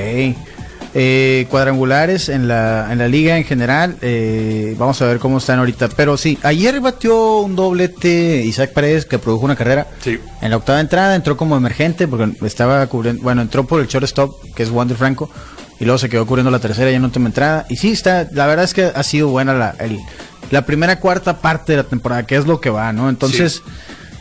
Eh, 0.98 1.46
cuadrangulares 1.50 2.30
en 2.30 2.48
la, 2.48 2.88
en 2.90 3.00
la 3.00 3.10
liga 3.10 3.38
en 3.38 3.44
general. 3.44 3.98
Eh, 4.02 4.76
vamos 4.78 5.02
a 5.02 5.06
ver 5.06 5.20
cómo 5.20 5.40
están 5.40 5.60
ahorita. 5.60 5.90
Pero 5.90 6.16
sí, 6.16 6.40
ayer 6.42 6.80
batió 6.80 7.40
un 7.42 7.58
doblete 7.58 8.42
Isaac 8.46 8.72
Paredes 8.72 9.06
que 9.06 9.20
produjo 9.20 9.44
una 9.44 9.58
carrera. 9.58 9.88
Sí. 10.00 10.18
En 10.42 10.52
la 10.52 10.56
octava 10.56 10.80
entrada 10.80 11.14
entró 11.14 11.36
como 11.36 11.58
emergente 11.58 12.08
porque 12.08 12.34
estaba 12.46 12.88
cubriendo. 12.88 13.22
Bueno, 13.24 13.42
entró 13.42 13.66
por 13.66 13.82
el 13.82 13.88
shortstop 13.88 14.54
que 14.56 14.64
es 14.64 14.72
Wander 14.72 14.96
Franco. 14.96 15.30
Y 15.82 15.84
luego 15.84 15.98
se 15.98 16.08
quedó 16.08 16.26
cubriendo 16.26 16.50
la 16.50 16.60
tercera 16.60 16.90
y 16.90 16.96
en 16.96 17.04
última 17.04 17.28
entrada. 17.28 17.66
Y 17.68 17.76
sí, 17.76 17.92
está. 17.92 18.30
La 18.32 18.48
verdad 18.48 18.64
es 18.64 18.74
que 18.74 18.86
ha 18.86 19.04
sido 19.04 19.28
buena 19.28 19.54
la, 19.54 19.76
la 20.50 20.66
primera 20.66 21.02
cuarta 21.02 21.40
parte 21.42 21.74
de 21.74 21.80
la 21.80 21.84
temporada, 21.84 22.26
que 22.26 22.38
es 22.38 22.48
lo 22.48 22.62
que 22.62 22.70
va, 22.70 22.94
¿no? 22.94 23.10
Entonces. 23.10 23.62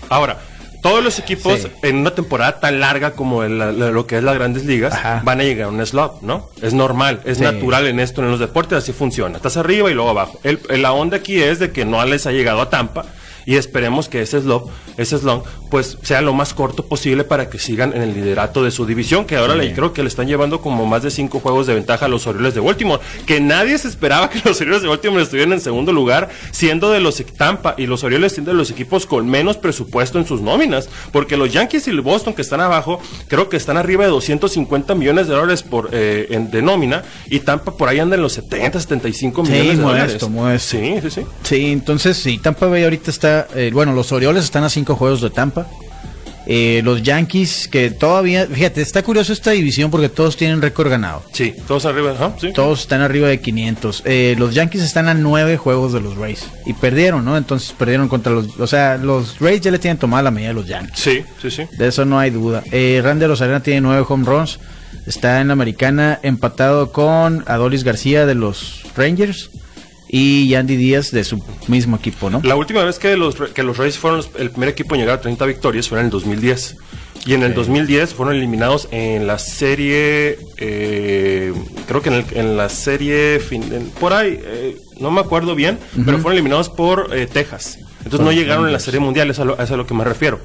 Ahora 0.08 0.38
todos 0.84 1.02
los 1.02 1.18
equipos 1.18 1.66
en 1.80 1.96
una 1.96 2.10
temporada 2.10 2.60
tan 2.60 2.78
larga 2.78 3.12
como 3.12 3.42
lo 3.42 4.06
que 4.06 4.18
es 4.18 4.22
las 4.22 4.34
grandes 4.34 4.66
ligas 4.66 4.94
van 5.22 5.40
a 5.40 5.42
llegar 5.42 5.68
a 5.68 5.70
un 5.70 5.84
slot, 5.84 6.20
¿no? 6.20 6.50
Es 6.60 6.74
normal, 6.74 7.22
es 7.24 7.40
natural 7.40 7.86
en 7.86 8.00
esto, 8.00 8.20
en 8.20 8.30
los 8.30 8.38
deportes 8.38 8.76
así 8.76 8.92
funciona. 8.92 9.38
Estás 9.38 9.56
arriba 9.56 9.90
y 9.90 9.94
luego 9.94 10.10
abajo. 10.10 10.38
El, 10.42 10.60
la 10.82 10.92
onda 10.92 11.16
aquí 11.16 11.40
es 11.40 11.58
de 11.58 11.72
que 11.72 11.86
no 11.86 12.04
les 12.04 12.26
ha 12.26 12.32
llegado 12.32 12.60
a 12.60 12.68
Tampa 12.68 13.06
y 13.46 13.56
esperemos 13.56 14.08
que 14.08 14.22
ese 14.22 14.40
slot, 14.40 14.70
ese 14.96 15.18
slot, 15.18 15.44
pues 15.70 15.98
sea 16.02 16.20
lo 16.20 16.32
más 16.32 16.54
corto 16.54 16.86
posible 16.86 17.24
para 17.24 17.48
que 17.48 17.58
sigan 17.58 17.94
en 17.94 18.02
el 18.02 18.14
liderato 18.14 18.62
de 18.62 18.70
su 18.70 18.86
división, 18.86 19.24
que 19.24 19.36
ahora 19.36 19.54
le, 19.54 19.72
creo 19.72 19.92
que 19.92 20.02
le 20.02 20.08
están 20.08 20.26
llevando 20.26 20.60
como 20.60 20.86
más 20.86 21.02
de 21.02 21.10
cinco 21.10 21.40
juegos 21.40 21.66
de 21.66 21.74
ventaja 21.74 22.06
a 22.06 22.08
los 22.08 22.26
Orioles 22.26 22.54
de 22.54 22.60
Baltimore, 22.60 23.02
que 23.26 23.40
nadie 23.40 23.76
se 23.78 23.88
esperaba 23.88 24.30
que 24.30 24.40
los 24.44 24.60
Orioles 24.60 24.82
de 24.82 24.88
Baltimore 24.88 25.22
estuvieran 25.22 25.52
en 25.52 25.60
segundo 25.60 25.92
lugar, 25.92 26.30
siendo 26.52 26.90
de 26.90 27.00
los 27.00 27.22
Tampa 27.36 27.74
y 27.76 27.86
los 27.86 28.04
Orioles 28.04 28.32
siendo 28.32 28.52
de 28.52 28.56
los 28.56 28.70
equipos 28.70 29.06
con 29.06 29.28
menos 29.28 29.56
presupuesto 29.56 30.18
en 30.18 30.26
sus 30.26 30.40
nóminas, 30.40 30.88
porque 31.12 31.36
los 31.36 31.52
Yankees 31.52 31.86
y 31.86 31.90
el 31.90 32.00
Boston 32.00 32.34
que 32.34 32.42
están 32.42 32.60
abajo, 32.60 33.00
creo 33.28 33.48
que 33.48 33.56
están 33.56 33.76
arriba 33.76 34.04
de 34.04 34.10
250 34.10 34.94
millones 34.94 35.26
de 35.26 35.34
dólares 35.34 35.62
por 35.62 35.90
eh, 35.92 36.28
en, 36.30 36.50
de 36.50 36.62
nómina 36.62 37.02
y 37.28 37.40
Tampa 37.40 37.76
por 37.76 37.88
ahí 37.88 37.98
anda 37.98 38.16
en 38.16 38.22
los 38.22 38.32
70, 38.34 38.80
75 38.80 39.42
millones 39.42 39.78
de 39.78 39.82
dólares. 39.82 40.62
Sí, 40.62 40.94
sí, 41.02 41.10
sí. 41.10 41.22
Sí, 41.42 41.72
entonces 41.72 42.16
sí, 42.16 42.38
Tampa 42.38 42.66
Bay 42.66 42.84
ahorita 42.84 43.10
está 43.10 43.33
eh, 43.54 43.70
bueno, 43.72 43.92
los 43.92 44.12
Orioles 44.12 44.44
están 44.44 44.64
a 44.64 44.68
cinco 44.68 44.96
juegos 44.96 45.20
de 45.20 45.30
Tampa. 45.30 45.66
Eh, 46.46 46.82
los 46.84 47.02
Yankees, 47.02 47.68
que 47.68 47.90
todavía, 47.90 48.46
fíjate, 48.46 48.82
está 48.82 49.02
curioso 49.02 49.32
esta 49.32 49.52
división 49.52 49.90
porque 49.90 50.10
todos 50.10 50.36
tienen 50.36 50.60
récord 50.60 50.90
ganado. 50.90 51.22
Sí, 51.32 51.54
todos 51.66 51.86
arriba, 51.86 52.14
Todos 52.54 52.80
están 52.80 53.00
arriba 53.00 53.28
de 53.28 53.40
500. 53.40 54.02
Eh, 54.04 54.36
los 54.38 54.54
Yankees 54.54 54.82
están 54.82 55.08
a 55.08 55.14
nueve 55.14 55.56
juegos 55.56 55.92
de 55.92 56.00
los 56.00 56.16
Rays 56.16 56.46
y 56.66 56.74
perdieron, 56.74 57.24
¿no? 57.24 57.36
Entonces 57.36 57.72
perdieron 57.78 58.08
contra 58.08 58.32
los, 58.32 58.58
o 58.60 58.66
sea, 58.66 58.98
los 58.98 59.38
Rays 59.40 59.62
ya 59.62 59.70
le 59.70 59.78
tienen 59.78 59.96
tomada 59.96 60.24
la 60.24 60.30
medida 60.30 60.50
a 60.50 60.54
los 60.54 60.66
Yankees. 60.66 60.98
Sí, 60.98 61.24
sí, 61.40 61.50
sí. 61.50 61.62
De 61.78 61.88
eso 61.88 62.04
no 62.04 62.18
hay 62.18 62.30
duda. 62.30 62.62
Eh, 62.70 63.00
Randy 63.02 63.26
Rosarena 63.26 63.62
tiene 63.62 63.80
nueve 63.80 64.04
home 64.06 64.26
runs. 64.26 64.58
Está 65.06 65.40
en 65.40 65.48
la 65.48 65.52
americana 65.54 66.18
empatado 66.22 66.92
con 66.92 67.44
Adolis 67.46 67.84
García 67.84 68.26
de 68.26 68.34
los 68.34 68.82
Rangers 68.96 69.50
y 70.16 70.46
Yandy 70.46 70.76
Díaz 70.76 71.10
de 71.10 71.24
su 71.24 71.42
mismo 71.66 71.96
equipo, 71.96 72.30
¿no? 72.30 72.40
La 72.44 72.54
última 72.54 72.84
vez 72.84 73.00
que 73.00 73.16
los, 73.16 73.34
que 73.34 73.64
los 73.64 73.76
Rays 73.78 73.98
fueron 73.98 74.24
el 74.38 74.50
primer 74.52 74.68
equipo 74.68 74.94
en 74.94 75.00
llegar 75.00 75.18
a 75.18 75.20
30 75.20 75.44
victorias 75.44 75.88
fue 75.88 75.98
en 75.98 76.04
el 76.04 76.10
2010. 76.12 76.76
Y 77.26 77.34
en 77.34 77.42
el 77.42 77.52
2010 77.52 78.14
fueron 78.14 78.36
eliminados 78.36 78.86
en 78.92 79.26
la 79.26 79.40
serie, 79.40 80.38
eh, 80.58 81.52
creo 81.88 82.00
que 82.00 82.10
en, 82.10 82.14
el, 82.14 82.24
en, 82.34 82.56
la 82.56 82.68
serie, 82.68 83.40
por 83.98 84.12
ahí, 84.12 84.38
eh, 84.40 84.76
no 85.00 85.10
me 85.10 85.20
acuerdo 85.20 85.56
bien, 85.56 85.80
pero 86.04 86.18
fueron 86.18 86.34
eliminados 86.34 86.68
por 86.68 87.10
eh, 87.12 87.26
Texas. 87.26 87.80
Entonces 88.04 88.20
no 88.20 88.32
llegaron 88.32 88.66
en 88.66 88.72
la 88.72 88.78
Serie 88.78 89.00
Mundial, 89.00 89.30
eso 89.30 89.56
es 89.58 89.70
a 89.70 89.76
lo, 89.76 89.86
que 89.86 89.94
me 89.94 90.04
refiero. 90.04 90.40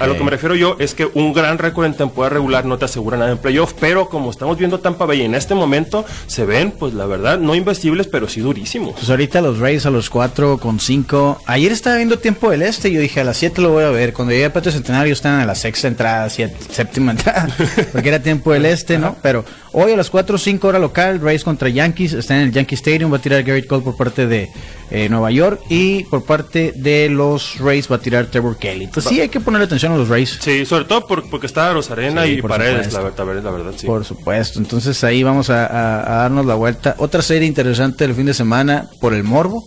A 0.00 0.06
lo 0.06 0.16
que 0.16 0.24
me 0.24 0.30
refiero 0.30 0.54
yo 0.54 0.76
es 0.78 0.94
que 0.94 1.08
un 1.12 1.32
gran 1.32 1.58
récord 1.58 1.86
en 1.86 1.94
temporada 1.94 2.34
regular 2.34 2.64
no 2.64 2.78
te 2.78 2.86
asegura 2.86 3.16
nada 3.16 3.32
en 3.32 3.38
playoff, 3.38 3.74
pero 3.78 4.08
como 4.08 4.30
estamos 4.30 4.58
viendo 4.58 4.80
Tampa 4.80 5.06
Bay 5.06 5.22
en 5.22 5.34
este 5.34 5.54
momento, 5.54 6.04
se 6.26 6.44
ven, 6.44 6.72
pues 6.72 6.94
la 6.94 7.06
verdad, 7.06 7.38
no 7.38 7.54
invencibles, 7.54 8.06
pero 8.06 8.28
sí 8.28 8.40
durísimos. 8.40 8.94
Pues 8.94 9.10
ahorita 9.10 9.40
los 9.40 9.58
Rays 9.58 9.86
a 9.86 9.90
los 9.90 10.10
4 10.10 10.58
con 10.58 10.80
5. 10.80 11.42
Ayer 11.46 11.72
estaba 11.72 11.96
viendo 11.96 12.18
Tiempo 12.18 12.50
del 12.50 12.62
Este 12.62 12.88
y 12.88 12.94
yo 12.94 13.00
dije 13.00 13.20
a 13.20 13.24
las 13.24 13.36
7 13.36 13.60
lo 13.60 13.70
voy 13.70 13.84
a 13.84 13.90
ver. 13.90 14.12
Cuando 14.12 14.32
llegué 14.32 14.46
a 14.46 14.52
Patio 14.52 14.72
Centenario 14.72 15.12
están 15.12 15.40
en 15.40 15.46
la 15.46 15.54
sexta 15.54 15.88
entrada, 15.88 16.28
séptima 16.30 17.12
entrada, 17.12 17.48
porque 17.92 18.08
era 18.08 18.22
Tiempo 18.22 18.52
del 18.52 18.66
Este, 18.66 18.98
¿no? 18.98 19.16
Pero 19.22 19.44
hoy 19.72 19.92
a 19.92 19.96
las 19.96 20.10
4 20.10 20.36
o 20.36 20.38
5 20.38 20.68
hora 20.68 20.78
local, 20.78 21.20
Rays 21.20 21.44
contra 21.44 21.68
Yankees, 21.68 22.12
están 22.12 22.38
en 22.38 22.42
el 22.44 22.52
Yankee 22.52 22.74
Stadium, 22.74 23.12
va 23.12 23.16
a 23.16 23.20
tirar 23.20 23.42
Garrett 23.42 23.66
Cole 23.66 23.82
por 23.82 23.96
parte 23.96 24.26
de 24.26 24.50
eh, 24.90 25.08
Nueva 25.08 25.30
York 25.30 25.60
y 25.68 26.04
por 26.04 26.24
parte 26.24 26.72
de 26.76 27.08
los 27.08 27.58
Rays 27.58 27.90
va 27.90 27.96
a 27.96 27.98
tirar 27.98 28.26
Trevor 28.26 28.56
Kelly. 28.56 28.84
Entonces 28.84 29.10
sí 29.10 29.20
hay 29.20 29.28
que 29.28 29.40
ponerle 29.40 29.66
atención 29.66 29.92
a 29.92 29.96
los 29.96 30.08
Rays. 30.08 30.38
Sí, 30.40 30.66
sobre 30.66 30.84
todo 30.84 31.06
porque 31.06 31.46
está 31.46 31.72
Rosarena 31.72 32.26
y 32.26 32.42
Paredes, 32.42 32.92
la, 32.92 33.02
la, 33.02 33.22
verdad, 33.22 33.74
sí. 33.76 33.86
Por 33.86 34.04
supuesto. 34.04 34.58
Entonces 34.58 35.02
ahí 35.04 35.22
vamos 35.22 35.50
a, 35.50 35.68
darnos 35.68 36.44
la 36.46 36.54
vuelta. 36.54 36.94
Otra 36.98 37.22
serie 37.22 37.48
interesante 37.48 38.06
del 38.06 38.14
fin 38.14 38.26
de 38.26 38.34
semana 38.34 38.88
por 39.00 39.14
el 39.14 39.24
Morbo. 39.24 39.66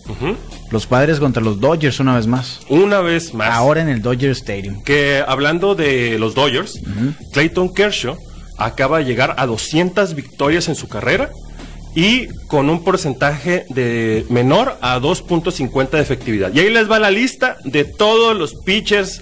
Los 0.72 0.88
padres 0.88 1.20
contra 1.20 1.42
los 1.42 1.60
Dodgers 1.60 2.00
una 2.00 2.16
vez 2.16 2.28
más. 2.28 2.60
Una 2.70 3.00
vez 3.02 3.34
más. 3.34 3.50
Ahora 3.52 3.82
en 3.82 3.90
el 3.90 4.02
Dodger 4.02 4.32
Stadium. 4.32 4.84
Que 4.84 5.24
hablando 5.26 5.76
de 5.76 6.20
los 6.20 6.36
Dodgers, 6.36 6.80
Clayton 7.32 7.74
Kershaw 7.74 8.18
acaba 8.58 9.00
de 9.00 9.06
llegar 9.06 9.36
a 9.38 9.46
200 9.46 10.16
victorias 10.16 10.68
en 10.68 10.76
su 10.76 10.88
carrera 10.88 11.30
y 11.96 12.28
con 12.48 12.70
un 12.70 12.84
porcentaje 12.84 13.66
de 13.70 14.26
menor 14.30 14.78
a 14.82 15.00
2.50 15.00 15.92
de 15.92 16.02
efectividad. 16.02 16.54
Y 16.54 16.60
ahí 16.60 16.70
les 16.70 16.92
va 16.92 17.00
la 17.00 17.10
lista 17.10 17.58
de 17.64 17.86
todos 17.86 18.36
los 18.36 18.54
pitchers 18.54 19.22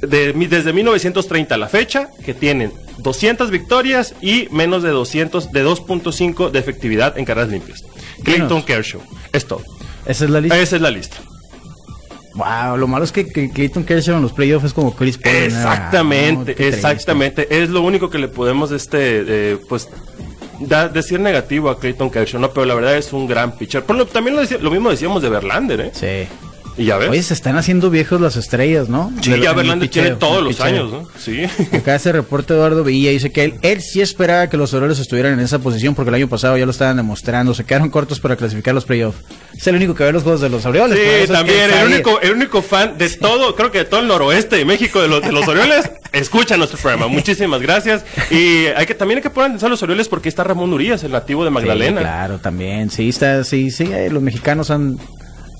de, 0.00 0.32
desde 0.32 0.72
1930 0.72 1.54
a 1.54 1.58
la 1.58 1.68
fecha 1.68 2.08
que 2.24 2.32
tienen 2.32 2.72
200 2.98 3.50
victorias 3.50 4.14
y 4.22 4.48
menos 4.50 4.82
de 4.82 4.90
200 4.90 5.52
de 5.52 5.64
2.5 5.64 6.50
de 6.50 6.58
efectividad 6.58 7.18
en 7.18 7.26
carreras 7.26 7.50
limpias. 7.50 7.84
Clayton 8.24 8.62
Kershaw, 8.62 9.02
es 9.32 9.46
todo. 9.46 9.62
Esa 10.06 10.24
es 10.24 10.30
la 10.30 10.40
lista. 10.40 10.58
Esa 10.58 10.76
es 10.76 10.82
la 10.82 10.90
lista. 10.90 11.18
Wow, 12.36 12.76
lo 12.76 12.86
malo 12.86 13.04
es 13.04 13.12
que, 13.12 13.26
Clayton 13.26 13.84
Kershaw 13.84 14.16
en 14.16 14.22
los 14.22 14.32
playoffs 14.32 14.66
es 14.66 14.72
como 14.72 14.94
Chris 14.94 15.18
Paul. 15.18 15.34
Exactamente, 15.34 16.68
exactamente. 16.68 17.62
Es 17.62 17.70
lo 17.70 17.80
único 17.80 18.10
que 18.10 18.18
le 18.18 18.28
podemos 18.28 18.70
este 18.72 19.24
eh, 19.26 19.58
pues 19.68 19.88
decir 20.92 21.20
negativo 21.20 21.70
a 21.70 21.78
Clayton 21.78 22.10
Kershaw, 22.10 22.40
no, 22.40 22.50
pero 22.50 22.66
la 22.66 22.74
verdad 22.74 22.96
es 22.96 23.12
un 23.12 23.26
gran 23.26 23.56
pitcher. 23.56 23.84
Pero 23.84 24.06
también 24.06 24.36
lo, 24.36 24.70
mismo 24.70 24.90
decíamos 24.90 25.22
de 25.22 25.28
Verlander, 25.28 25.80
¿eh? 25.80 25.90
Sí. 25.94 26.28
Y 26.78 26.84
ya 26.84 26.98
ves. 26.98 27.08
Oye, 27.08 27.22
se 27.22 27.34
están 27.34 27.56
haciendo 27.56 27.90
viejos 27.90 28.20
las 28.20 28.36
estrellas, 28.36 28.88
¿no? 28.88 29.10
Sí, 29.22 29.32
ya 29.40 29.52
Verlander 29.52 29.88
tiene 29.88 30.10
todos 30.10 30.42
los 30.42 30.60
años, 30.60 30.90
¿no? 30.90 31.08
Sí. 31.18 31.44
Acá 31.72 31.94
ese 31.94 32.12
reporte 32.12 32.54
Eduardo 32.54 32.84
Villa 32.84 33.10
dice 33.10 33.32
que 33.32 33.44
él, 33.44 33.54
él 33.62 33.80
sí 33.80 34.00
esperaba 34.00 34.48
que 34.48 34.56
los 34.56 34.74
Orioles 34.74 34.98
estuvieran 34.98 35.32
en 35.32 35.40
esa 35.40 35.58
posición 35.58 35.94
porque 35.94 36.10
el 36.10 36.16
año 36.16 36.28
pasado 36.28 36.58
ya 36.58 36.66
lo 36.66 36.70
estaban 36.70 36.96
demostrando. 36.96 37.54
Se 37.54 37.64
quedaron 37.64 37.88
cortos 37.88 38.20
para 38.20 38.36
clasificar 38.36 38.74
los 38.74 38.84
playoffs. 38.84 39.18
Es 39.56 39.66
el 39.66 39.76
único 39.76 39.94
que 39.94 40.04
ve 40.04 40.12
los 40.12 40.22
juegos 40.22 40.42
de 40.42 40.50
los 40.50 40.66
Orioles. 40.66 40.98
Sí, 40.98 41.32
también. 41.32 41.70
El 41.70 41.86
único, 41.86 42.20
el 42.20 42.32
único 42.32 42.60
fan 42.60 42.98
de 42.98 43.08
todo, 43.08 43.54
creo 43.56 43.70
que 43.70 43.78
de 43.78 43.84
todo 43.84 44.00
el 44.00 44.08
noroeste 44.08 44.56
de 44.56 44.64
México 44.66 45.00
de 45.00 45.08
los, 45.08 45.22
de 45.22 45.32
los 45.32 45.48
Orioles, 45.48 45.90
escucha 46.12 46.56
nuestro 46.58 46.78
programa. 46.78 47.08
Muchísimas 47.08 47.62
gracias. 47.62 48.04
Y 48.30 48.66
hay 48.66 48.84
que 48.84 48.94
también 48.94 49.18
hay 49.18 49.22
que 49.22 49.30
poner 49.30 49.50
atención 49.50 49.70
a 49.70 49.72
los 49.72 49.82
Orioles 49.82 50.08
porque 50.08 50.28
está 50.28 50.44
Ramón 50.44 50.72
Urias, 50.72 51.02
el 51.04 51.12
nativo 51.12 51.42
de 51.44 51.50
Magdalena. 51.50 52.00
claro, 52.00 52.38
también. 52.38 52.90
Sí, 52.90 53.08
está, 53.08 53.44
sí, 53.44 53.70
sí. 53.70 53.84
Eh, 53.90 54.10
los 54.10 54.22
mexicanos 54.22 54.70
han 54.70 54.98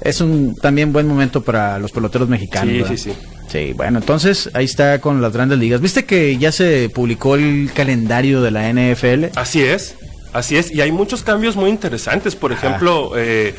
es 0.01 0.21
un 0.21 0.55
también 0.57 0.93
buen 0.93 1.07
momento 1.07 1.43
para 1.43 1.79
los 1.79 1.93
peloteros 1.93 2.29
mexicanos. 2.29 2.89
Sí, 2.89 2.97
sí, 2.97 3.11
sí. 3.11 3.17
Sí, 3.49 3.73
bueno, 3.75 3.99
entonces 3.99 4.51
ahí 4.55 4.65
está 4.65 5.01
con 5.01 5.23
las 5.23 5.33
grandes 5.33 5.59
ligas. 5.59 5.81
¿Viste 5.81 6.05
que 6.05 6.37
ya 6.37 6.51
se 6.53 6.91
publicó 6.91 7.37
el 7.37 7.71
calendario 7.73 8.43
de 8.43 8.51
la 8.51 8.73
NFL? 8.73 9.27
Así 9.37 9.63
es, 9.63 9.97
así 10.33 10.57
es. 10.57 10.73
Y 10.73 10.81
hay 10.81 10.91
muchos 10.91 11.23
cambios 11.23 11.57
muy 11.57 11.71
interesantes. 11.71 12.35
Por 12.35 12.53
ejemplo, 12.53 13.13
eh, 13.17 13.55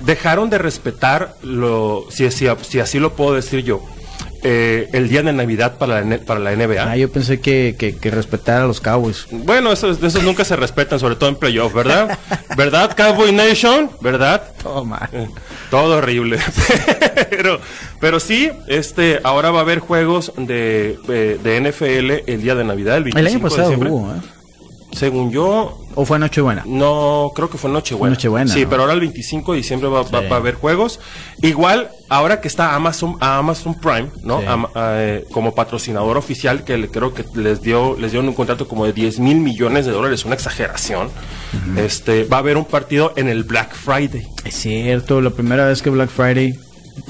dejaron 0.00 0.48
de 0.48 0.58
respetar 0.58 1.34
lo, 1.42 2.04
si, 2.10 2.30
si, 2.30 2.46
si 2.62 2.80
así 2.80 2.98
lo 3.00 3.14
puedo 3.14 3.34
decir 3.34 3.64
yo, 3.64 3.82
eh, 4.42 4.88
el 4.92 5.08
día 5.08 5.22
de 5.22 5.32
Navidad 5.32 5.78
para 5.78 6.02
la, 6.02 6.18
para 6.18 6.40
la 6.40 6.54
NBA. 6.54 6.90
Ah, 6.90 6.96
yo 6.96 7.10
pensé 7.10 7.40
que, 7.40 7.76
que, 7.78 8.10
respetar 8.10 8.62
a 8.62 8.66
los 8.66 8.80
Cowboys. 8.80 9.26
Bueno, 9.30 9.72
esos, 9.72 10.02
esos 10.02 10.22
nunca 10.22 10.44
se 10.44 10.56
respetan, 10.56 10.98
sobre 10.98 11.16
todo 11.16 11.28
en 11.28 11.36
playoff, 11.36 11.72
¿verdad? 11.74 12.18
¿Verdad, 12.56 12.96
Cowboy 12.96 13.32
Nation? 13.32 13.90
¿Verdad? 14.00 14.42
Todo 14.62 14.84
mal. 14.84 15.08
Eh, 15.12 15.28
todo 15.70 15.98
horrible. 15.98 16.38
pero, 17.30 17.60
pero 18.00 18.20
sí, 18.20 18.50
este, 18.66 19.20
ahora 19.22 19.50
va 19.50 19.60
a 19.60 19.62
haber 19.62 19.78
juegos 19.78 20.32
de, 20.36 20.98
eh, 21.08 21.38
de, 21.42 21.60
NFL 21.60 22.30
el 22.30 22.42
día 22.42 22.54
de 22.54 22.64
Navidad, 22.64 22.96
el 22.96 23.04
25 23.04 23.18
el 23.18 23.26
año 23.26 23.40
pasado 23.40 23.70
de 23.70 23.76
Hubo, 23.76 24.10
¿eh? 24.12 24.39
Según 24.92 25.30
yo. 25.30 25.76
¿O 25.94 26.04
fue 26.04 26.18
Nochebuena? 26.18 26.62
No, 26.66 27.32
creo 27.34 27.50
que 27.50 27.58
fue 27.58 27.70
Nochebuena. 27.70 28.14
Nochebuena. 28.14 28.52
Sí, 28.52 28.64
pero 28.68 28.82
ahora 28.82 28.94
el 28.94 29.00
25 29.00 29.52
de 29.52 29.58
diciembre 29.58 29.88
va, 29.88 30.00
a 30.00 30.36
haber 30.36 30.54
juegos. 30.54 31.00
Igual, 31.42 31.90
ahora 32.08 32.40
que 32.40 32.48
está 32.48 32.74
Amazon, 32.74 33.16
Amazon 33.20 33.74
Prime, 33.74 34.10
¿no? 34.22 34.40
Eh, 34.76 35.24
como 35.32 35.54
patrocinador 35.54 36.16
oficial, 36.16 36.64
que 36.64 36.88
creo 36.88 37.12
que 37.12 37.24
les 37.34 37.60
dio, 37.60 37.96
les 37.98 38.14
un 38.14 38.32
contrato 38.34 38.68
como 38.68 38.84
de 38.84 38.92
10 38.92 39.18
mil 39.20 39.38
millones 39.38 39.86
de 39.86 39.92
dólares, 39.92 40.24
una 40.24 40.34
exageración. 40.34 41.10
Este, 41.76 42.24
va 42.24 42.36
a 42.36 42.40
haber 42.40 42.56
un 42.56 42.64
partido 42.64 43.12
en 43.16 43.28
el 43.28 43.44
Black 43.44 43.74
Friday. 43.74 44.28
Es 44.44 44.54
cierto, 44.54 45.20
la 45.20 45.30
primera 45.30 45.66
vez 45.66 45.82
que 45.82 45.90
Black 45.90 46.10
Friday 46.10 46.58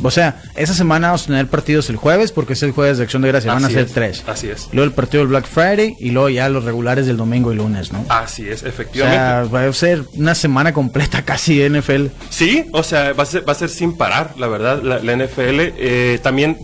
o 0.03 0.11
sea, 0.11 0.43
esa 0.57 0.75
semana 0.75 1.09
vamos 1.09 1.25
a 1.25 1.27
tener 1.27 1.47
partidos 1.49 1.91
el 1.91 1.97
jueves 1.97 2.33
porque 2.33 2.55
es 2.55 2.63
el 2.63 2.73
jueves 2.73 2.99
de 2.99 3.05
Acción 3.05 3.23
de 3.23 3.29
Gracia. 3.29 3.53
Van 3.53 3.65
a 3.65 3.71
ser 3.71 3.87
tres. 3.87 4.23
Así 4.27 4.49
es. 4.49 4.69
Luego 4.73 4.89
el 4.89 4.93
partido 4.95 5.23
del 5.23 5.29
Black 5.29 5.47
Friday 5.47 5.97
y 5.99 6.11
luego 6.11 6.29
ya 6.29 6.49
los 6.49 6.65
regulares 6.65 7.07
del 7.07 7.17
domingo 7.17 7.53
y 7.53 7.57
lunes, 7.57 7.93
¿no? 7.93 8.05
Así 8.09 8.49
es, 8.49 8.63
efectivamente. 8.63 9.19
O 9.19 9.23
sea, 9.23 9.45
va 9.45 9.65
a 9.65 9.73
ser 9.73 10.05
una 10.15 10.35
semana 10.35 10.73
completa 10.73 11.23
casi 11.25 11.59
de 11.59 11.81
NFL. 11.81 12.07
Sí, 12.31 12.67
o 12.73 12.83
sea, 12.83 13.13
va 13.13 13.23
a 13.23 13.27
ser, 13.27 13.49
va 13.49 13.53
a 13.53 13.57
ser 13.57 13.69
sin 13.69 13.97
parar, 13.97 14.35
la 14.39 14.47
verdad, 14.47 14.83
la, 14.83 15.17
NFL. 15.17 15.61
Eh, 15.77 16.19
también 16.23 16.59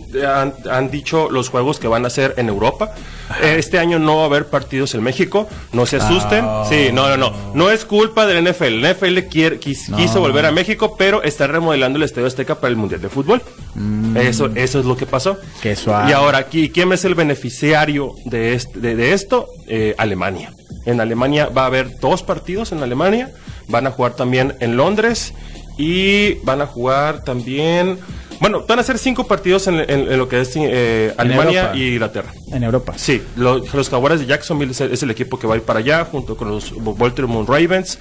han, 0.69 0.89
dicho 0.89 1.29
los 1.29 1.49
juegos 1.49 1.79
que 1.79 1.87
van 1.87 2.05
a 2.05 2.09
ser 2.09 2.33
en 2.37 2.49
Europa. 2.49 2.93
Este 3.41 3.79
año 3.79 3.99
no 3.99 4.17
va 4.17 4.23
a 4.23 4.25
haber 4.25 4.47
partidos 4.47 4.95
en 4.95 5.03
México, 5.03 5.47
no 5.73 5.85
se 5.85 5.97
asusten. 5.97 6.43
Ah. 6.43 6.65
Sí, 6.67 6.89
no, 6.93 7.09
no, 7.09 7.17
no. 7.17 7.33
No 7.53 7.69
es 7.69 7.85
culpa 7.85 8.25
del 8.25 8.43
NFL. 8.43 8.81
La 8.81 8.93
NFL 8.93 9.19
quiere, 9.29 9.59
quiso 9.59 10.19
volver 10.19 10.45
a 10.45 10.51
México, 10.51 10.95
pero 10.97 11.23
está 11.23 11.47
remodelando 11.47 11.97
el 11.97 12.03
Estadio 12.03 12.27
Azteca 12.27 12.55
para 12.55 12.69
el 12.69 12.77
Mundial 12.77 13.01
de 13.01 13.09
Fútbol. 13.09 13.41
Mm. 13.75 14.17
Eso, 14.17 14.49
eso 14.55 14.79
es 14.79 14.85
lo 14.85 14.95
que 14.95 15.05
pasó. 15.05 15.37
Qué 15.61 15.75
suave. 15.75 16.09
Y 16.09 16.13
ahora 16.13 16.39
aquí, 16.39 16.69
¿quién 16.69 16.91
es 16.93 17.05
el 17.05 17.15
beneficiario 17.15 18.15
de, 18.25 18.53
este, 18.53 18.79
de, 18.79 19.13
esto? 19.13 19.47
Eh, 19.67 19.95
Alemania. 19.97 20.53
En 20.85 21.01
Alemania 21.01 21.49
va 21.49 21.63
a 21.63 21.67
haber 21.67 21.99
dos 21.99 22.23
partidos 22.23 22.71
en 22.71 22.81
Alemania. 22.81 23.31
Van 23.67 23.85
a 23.87 23.91
jugar 23.91 24.13
también 24.13 24.55
en 24.61 24.77
Londres 24.77 25.33
y 25.77 26.35
van 26.45 26.61
a 26.61 26.65
jugar 26.65 27.23
también 27.23 27.99
bueno, 28.39 28.65
van 28.67 28.79
a 28.79 28.83
ser 28.83 28.97
cinco 28.97 29.25
partidos 29.25 29.67
en, 29.67 30.17
lo 30.17 30.27
que 30.27 30.41
es 30.41 30.51
eh, 30.55 31.13
Alemania 31.17 31.71
y 31.73 31.93
Inglaterra. 31.93 32.31
En 32.51 32.63
Europa. 32.63 32.93
Sí, 32.95 33.21
los, 33.35 33.73
los 33.73 33.89
Jaguares 33.89 34.19
de 34.19 34.25
Jacksonville 34.25 34.71
es 34.71 35.03
el, 35.03 35.11
equipo 35.11 35.39
que 35.39 35.47
va 35.47 35.55
a 35.55 35.57
ir 35.57 35.63
para 35.63 35.79
allá, 35.79 36.05
junto 36.05 36.37
con 36.37 36.49
los 36.49 36.73
Baltimore 36.97 37.45
Ravens 37.47 37.97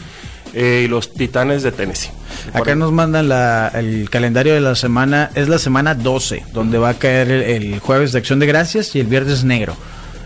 eh, 0.55 0.83
y 0.85 0.89
los 0.89 1.13
Titanes 1.13 1.63
de 1.63 1.73
Tennessee. 1.73 2.11
Acá 2.53 2.75
nos 2.75 2.93
mandan 2.93 3.31
el 3.75 4.11
calendario 4.11 4.55
de 4.55 4.61
la 4.61 4.75
semana, 4.75 5.31
es 5.35 5.49
la 5.49 5.59
semana 5.59 5.95
12, 5.95 6.45
donde 6.53 6.79
va 6.79 6.91
a 6.91 6.95
caer 6.95 7.31
el, 7.31 7.79
jueves 7.81 8.13
de 8.13 8.19
Acción 8.19 8.39
de 8.39 8.47
Gracias 8.47 8.95
y 8.95 9.01
el 9.01 9.07
viernes 9.07 9.45
negro. 9.45 9.77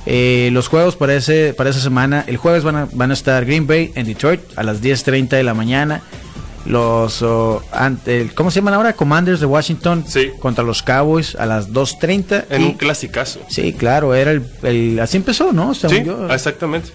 Eh, 0.07 0.49
los 0.53 0.69
juegos 0.69 0.97
para, 0.97 1.15
ese, 1.15 1.55
para 1.55 1.71
esa 1.71 1.81
semana, 1.81 2.25
el 2.27 2.37
jueves 2.37 2.65
van 2.65 2.77
a, 2.77 2.89
van 2.93 3.11
a 3.11 3.15
estar 3.15 3.45
Green 3.45 3.67
Bay 3.67 3.93
en 3.95 4.07
Detroit 4.07 4.41
a 4.57 4.63
las 4.63 4.83
10.30 4.83 5.29
de 5.29 5.43
la 5.43 5.55
mañana 5.55 6.03
los 6.71 7.25
ante, 7.73 8.31
¿cómo 8.35 8.51
se 8.51 8.61
llaman 8.61 8.75
ahora? 8.75 8.93
Commanders 8.93 9.41
de 9.41 9.47
Washington 9.47 10.05
contra 10.39 10.65
los 10.65 10.83
Cowboys 10.83 11.35
a 11.35 11.47
las 11.47 11.71
2.30 11.71 12.47
en 12.51 12.65
un 12.65 12.73
clasicazo. 12.75 13.41
Sí, 13.49 13.73
claro, 13.73 14.15
era 14.15 14.41
el, 14.63 14.99
así 15.01 15.17
empezó, 15.17 15.53
¿no? 15.53 15.75
sí, 15.75 15.87
exactamente. 16.31 16.91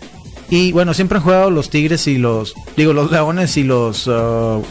Y 0.50 0.72
bueno, 0.72 0.94
siempre 0.94 1.18
han 1.18 1.24
jugado 1.24 1.50
los 1.50 1.70
Tigres 1.70 2.08
y 2.08 2.18
los 2.18 2.54
digo 2.78 2.94
los 2.94 3.12
Leones 3.12 3.58
y 3.58 3.64
los 3.64 4.08
uh, 4.08 4.64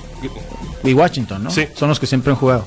y 0.84 0.92
Washington, 0.92 1.44
¿no? 1.44 1.50
Sí. 1.50 1.66
Son 1.74 1.88
los 1.88 1.98
que 1.98 2.06
siempre 2.06 2.32
han 2.32 2.38
jugado. 2.38 2.66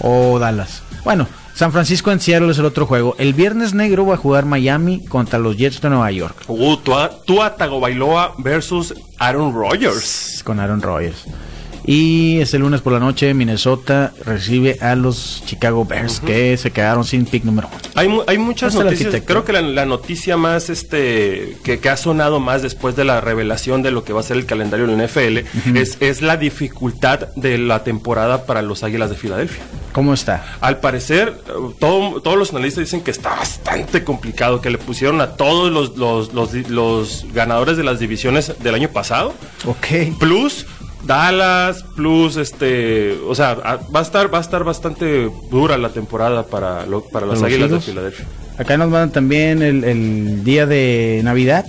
O 0.00 0.38
Dallas. 0.38 0.82
Bueno, 1.04 1.28
San 1.54 1.70
Francisco 1.70 2.10
en 2.10 2.18
Seattle 2.18 2.50
es 2.50 2.58
el 2.58 2.64
otro 2.64 2.86
juego. 2.86 3.14
El 3.18 3.34
viernes 3.34 3.74
negro 3.74 4.04
va 4.04 4.14
a 4.14 4.16
jugar 4.16 4.44
Miami 4.44 5.04
contra 5.04 5.38
los 5.38 5.56
Jets 5.56 5.80
de 5.80 5.90
Nueva 5.90 6.10
York. 6.10 6.34
Uh, 6.48 6.76
Tua 6.78 7.56
Tagovailoa 7.56 8.34
versus 8.38 8.94
Aaron 9.18 9.54
Rodgers. 9.54 10.42
Con 10.44 10.58
Aaron 10.58 10.82
Rodgers. 10.82 11.24
Y 11.86 12.40
este 12.40 12.58
lunes 12.58 12.80
por 12.80 12.92
la 12.92 12.98
noche 12.98 13.34
Minnesota 13.34 14.12
recibe 14.24 14.78
a 14.80 14.94
los 14.94 15.42
Chicago 15.44 15.84
Bears 15.84 16.20
que 16.20 16.56
se 16.56 16.70
quedaron 16.70 17.04
sin 17.04 17.26
pick 17.26 17.44
número 17.44 17.68
uno. 17.68 17.78
Hay, 17.94 18.08
hay 18.26 18.38
muchas 18.38 18.74
noticias. 18.74 19.22
Creo 19.24 19.44
que 19.44 19.52
la, 19.52 19.84
noticia 19.84 20.36
más 20.38 20.70
este 20.70 21.58
que, 21.62 21.78
ha 21.88 21.96
sonado 21.96 22.40
más 22.40 22.62
después 22.62 22.96
de 22.96 23.04
la 23.04 23.20
revelación 23.20 23.82
de 23.82 23.90
lo 23.90 24.02
que 24.02 24.14
va 24.14 24.20
a 24.20 24.22
ser 24.22 24.38
el 24.38 24.46
calendario 24.46 24.86
del 24.86 24.96
NFL 24.96 25.76
es, 25.76 25.98
es 26.00 26.22
la 26.22 26.38
dificultad 26.38 27.28
de 27.36 27.58
la 27.58 27.84
temporada 27.84 28.46
para 28.46 28.62
los 28.62 28.82
Águilas 28.82 29.10
de 29.10 29.16
Filadelfia. 29.16 29.62
¿Cómo 29.92 30.14
está? 30.14 30.56
Al 30.60 30.80
parecer, 30.80 31.38
todo, 31.78 32.20
todos 32.20 32.36
los 32.36 32.50
analistas 32.50 32.84
dicen 32.84 33.02
que 33.02 33.10
está 33.10 33.30
bastante 33.30 34.02
complicado, 34.02 34.60
que 34.60 34.70
le 34.70 34.78
pusieron 34.78 35.20
a 35.20 35.36
todos 35.36 35.70
los, 35.70 35.96
los, 35.96 36.32
los, 36.32 36.52
los 36.68 37.26
ganadores 37.32 37.76
de 37.76 37.84
las 37.84 38.00
divisiones 38.00 38.54
del 38.60 38.74
año 38.74 38.88
pasado. 38.88 39.34
Ok. 39.66 40.18
Plus 40.18 40.66
Dallas 41.06 41.84
plus 41.96 42.36
este, 42.36 43.18
o 43.26 43.34
sea, 43.34 43.54
va 43.54 44.00
a 44.00 44.02
estar 44.02 44.32
va 44.32 44.38
a 44.38 44.40
estar 44.40 44.64
bastante 44.64 45.30
dura 45.50 45.76
la 45.78 45.90
temporada 45.90 46.44
para 46.46 46.86
para 47.12 47.26
las 47.26 47.42
Águilas 47.42 47.70
de 47.70 47.80
Filadelfia. 47.80 48.26
Acá 48.58 48.76
nos 48.76 48.88
mandan 48.88 49.10
también 49.10 49.62
el, 49.62 50.44
día 50.44 50.66
de 50.66 51.20
Navidad. 51.24 51.66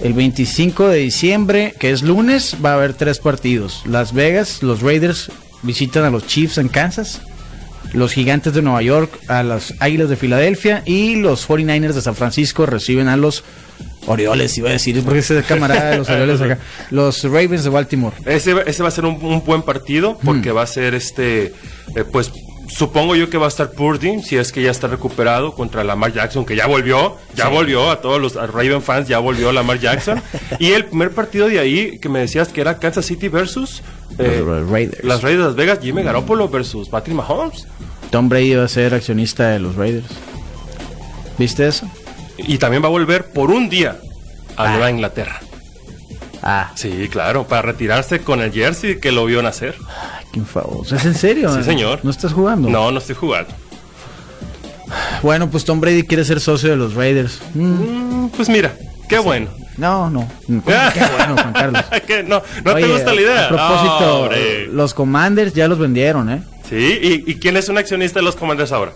El 0.00 0.12
25 0.12 0.88
de 0.88 0.98
diciembre, 0.98 1.74
que 1.78 1.90
es 1.90 2.02
lunes, 2.02 2.56
va 2.62 2.72
a 2.72 2.74
haber 2.74 2.92
tres 2.92 3.18
partidos. 3.18 3.82
Las 3.86 4.12
Vegas, 4.12 4.62
los 4.62 4.82
Raiders 4.82 5.30
visitan 5.62 6.04
a 6.04 6.10
los 6.10 6.26
Chiefs 6.26 6.58
en 6.58 6.68
Kansas. 6.68 7.22
Los 7.94 8.12
Gigantes 8.12 8.52
de 8.52 8.60
Nueva 8.60 8.82
York 8.82 9.10
a 9.28 9.42
las 9.42 9.72
Águilas 9.80 10.10
de 10.10 10.16
Filadelfia 10.16 10.82
y 10.84 11.16
los 11.16 11.48
49ers 11.48 11.94
de 11.94 12.02
San 12.02 12.14
Francisco 12.14 12.66
reciben 12.66 13.08
a 13.08 13.16
los 13.16 13.42
Orioles, 14.06 14.56
iba 14.58 14.70
a 14.70 14.72
decir, 14.72 15.02
porque 15.02 15.20
ese 15.20 15.42
camarada 15.42 15.90
de 15.90 15.96
los 15.98 16.08
Orioles 16.08 16.40
acá. 16.40 16.58
Los 16.90 17.22
Ravens 17.24 17.64
de 17.64 17.70
Baltimore. 17.70 18.16
Ese, 18.24 18.54
ese 18.66 18.82
va 18.82 18.88
a 18.88 18.92
ser 18.92 19.04
un, 19.04 19.42
buen 19.44 19.62
partido 19.62 20.18
porque 20.24 20.52
va 20.52 20.62
a 20.62 20.66
ser 20.66 20.94
este, 20.94 21.52
eh, 21.94 22.04
pues 22.10 22.32
supongo 22.68 23.14
yo 23.14 23.30
que 23.30 23.38
va 23.38 23.46
a 23.46 23.48
estar 23.48 23.70
Purdy, 23.70 24.22
si 24.22 24.36
es 24.36 24.52
que 24.52 24.62
ya 24.62 24.70
está 24.70 24.88
recuperado 24.88 25.54
contra 25.54 25.84
Lamar 25.84 26.12
Jackson, 26.12 26.44
que 26.44 26.56
ya 26.56 26.66
volvió, 26.66 27.16
ya 27.34 27.48
volvió 27.48 27.90
a 27.90 28.00
todos 28.00 28.20
los 28.20 28.34
Raven 28.34 28.82
fans, 28.82 29.08
ya 29.08 29.18
volvió 29.18 29.52
Lamar 29.52 29.78
Jackson. 29.78 30.22
y 30.58 30.72
el 30.72 30.86
primer 30.86 31.12
partido 31.12 31.48
de 31.48 31.58
ahí 31.58 31.98
que 31.98 32.08
me 32.08 32.20
decías 32.20 32.48
que 32.48 32.60
era 32.60 32.78
Kansas 32.78 33.06
City 33.06 33.28
versus 33.28 33.82
eh, 34.18 34.42
Raiders. 34.68 35.04
Las 35.04 35.22
Raiders 35.22 35.42
de 35.42 35.48
Las 35.48 35.56
Vegas, 35.56 35.78
Jimmy 35.82 36.02
Garoppolo 36.02 36.48
versus 36.48 36.88
Patrick 36.88 37.16
Mahomes. 37.16 37.66
Tom 38.10 38.28
Brady 38.28 38.54
va 38.54 38.64
a 38.64 38.68
ser 38.68 38.94
accionista 38.94 39.48
de 39.48 39.58
los 39.58 39.74
Raiders. 39.76 40.06
¿Viste 41.38 41.66
eso? 41.66 41.90
Y 42.38 42.58
también 42.58 42.82
va 42.82 42.86
a 42.86 42.90
volver 42.90 43.30
por 43.30 43.50
un 43.50 43.68
día 43.68 43.96
a 44.56 44.64
ah. 44.64 44.70
Nueva 44.70 44.90
Inglaterra. 44.90 45.40
Ah. 46.42 46.70
Sí, 46.74 47.08
claro, 47.10 47.46
para 47.46 47.62
retirarse 47.62 48.20
con 48.20 48.40
el 48.40 48.52
jersey 48.52 49.00
que 49.00 49.12
lo 49.12 49.24
vio 49.24 49.42
nacer. 49.42 49.74
Ay, 49.88 50.26
qué 50.32 50.40
¿Es 50.94 51.04
en 51.04 51.14
serio? 51.14 51.54
sí, 51.54 51.62
señor. 51.64 52.00
¿No 52.02 52.10
estás 52.10 52.32
jugando? 52.32 52.68
No, 52.68 52.90
no 52.90 52.98
estoy 52.98 53.16
jugando. 53.16 53.52
Bueno, 55.22 55.50
pues 55.50 55.64
Tom 55.64 55.80
Brady 55.80 56.04
quiere 56.04 56.24
ser 56.24 56.40
socio 56.40 56.70
de 56.70 56.76
los 56.76 56.94
Raiders. 56.94 57.40
Mm, 57.54 58.26
pues 58.28 58.48
mira, 58.48 58.76
qué 59.08 59.18
bueno. 59.18 59.48
No, 59.76 60.08
no. 60.08 60.26
Qué 60.46 60.52
bueno, 60.54 61.34
Juan 61.34 61.52
Carlos. 61.52 61.84
no, 62.26 62.42
no 62.64 62.74
te 62.74 62.86
gusta 62.86 63.14
la 63.14 63.20
idea. 63.20 63.44
A 63.44 63.48
propósito, 63.48 64.30
los 64.72 64.94
Commanders 64.94 65.52
ya 65.52 65.68
los 65.68 65.78
vendieron, 65.78 66.30
¿eh? 66.30 66.42
Sí, 66.68 67.22
¿Y, 67.26 67.34
quién 67.36 67.56
es 67.56 67.68
un 67.68 67.78
accionista 67.78 68.18
de 68.20 68.24
los 68.24 68.36
Commanders 68.36 68.72
ahora? 68.72 68.92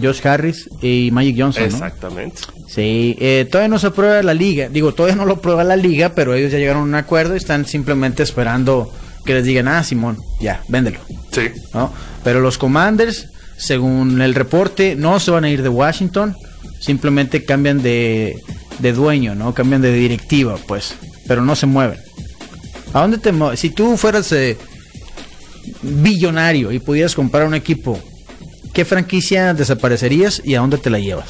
Josh 0.00 0.26
Harris 0.26 0.68
y 0.82 1.10
Magic 1.12 1.36
Johnson. 1.38 1.64
Exactamente. 1.64 2.42
Sí, 2.66 3.16
eh, 3.18 3.46
todavía 3.50 3.68
no 3.68 3.78
se 3.78 3.88
aprueba 3.88 4.22
la 4.22 4.34
liga. 4.34 4.68
Digo, 4.68 4.92
todavía 4.92 5.16
no 5.16 5.24
lo 5.24 5.34
aprueba 5.34 5.64
la 5.64 5.76
liga, 5.76 6.14
pero 6.14 6.34
ellos 6.34 6.52
ya 6.52 6.58
llegaron 6.58 6.82
a 6.82 6.84
un 6.84 6.94
acuerdo 6.94 7.34
y 7.34 7.38
están 7.38 7.66
simplemente 7.66 8.22
esperando 8.22 8.92
que 9.24 9.34
les 9.34 9.44
digan, 9.44 9.68
ah, 9.68 9.82
Simón, 9.84 10.18
ya, 10.40 10.62
véndelo. 10.68 11.00
Sí. 11.32 11.48
¿No? 11.74 11.92
Pero 12.24 12.40
los 12.40 12.58
Commanders, 12.58 13.28
según 13.56 14.20
el 14.20 14.34
reporte, 14.34 14.96
no 14.96 15.20
se 15.20 15.30
van 15.30 15.44
a 15.44 15.50
ir 15.50 15.62
de 15.62 15.68
Washington, 15.68 16.36
simplemente 16.80 17.44
cambian 17.44 17.82
de, 17.82 18.40
de 18.78 18.92
dueño, 18.92 19.34
¿no? 19.34 19.54
Cambian 19.54 19.82
de 19.82 19.92
directiva, 19.92 20.56
pues, 20.66 20.94
pero 21.26 21.42
no 21.42 21.56
se 21.56 21.66
mueven. 21.66 21.98
¿A 22.92 23.00
dónde 23.00 23.18
te 23.18 23.32
mueves? 23.32 23.60
Si 23.60 23.70
tú 23.70 23.96
fueras 23.96 24.32
eh, 24.32 24.56
billonario 25.82 26.72
y 26.72 26.78
pudieras 26.78 27.14
comprar 27.14 27.46
un 27.46 27.54
equipo, 27.54 28.00
¿qué 28.78 28.84
franquicia 28.84 29.54
desaparecerías 29.54 30.40
y 30.44 30.54
a 30.54 30.60
dónde 30.60 30.78
te 30.78 30.88
la 30.88 31.00
llevas? 31.00 31.26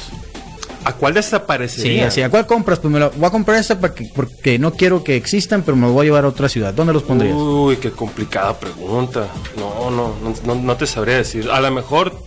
¿A 0.83 0.93
cuál 0.93 1.15
desaparecería? 1.15 2.11
Sí, 2.11 2.17
sí, 2.17 2.21
¿a 2.21 2.29
cuál 2.29 2.45
compras? 2.45 2.77
Pues 2.77 2.93
me 2.93 2.99
lo 2.99 3.09
voy 3.09 3.25
a 3.25 3.31
comprar 3.31 3.59
esta 3.59 3.79
porque 3.79 4.59
no 4.59 4.73
quiero 4.73 5.03
que 5.03 5.15
existan, 5.15 5.63
pero 5.63 5.75
me 5.75 5.87
lo 5.87 5.93
voy 5.93 6.03
a 6.03 6.09
llevar 6.09 6.25
a 6.25 6.27
otra 6.27 6.47
ciudad. 6.47 6.75
¿Dónde 6.75 6.93
los 6.93 7.01
pondrías? 7.01 7.33
Uy, 7.35 7.77
qué 7.77 7.89
complicada 7.89 8.59
pregunta. 8.59 9.29
No, 9.57 9.89
no, 9.89 10.13
no, 10.45 10.55
no 10.61 10.77
te 10.77 10.85
sabría 10.85 11.17
decir. 11.17 11.49
A 11.49 11.59
lo 11.59 11.71
mejor, 11.71 12.23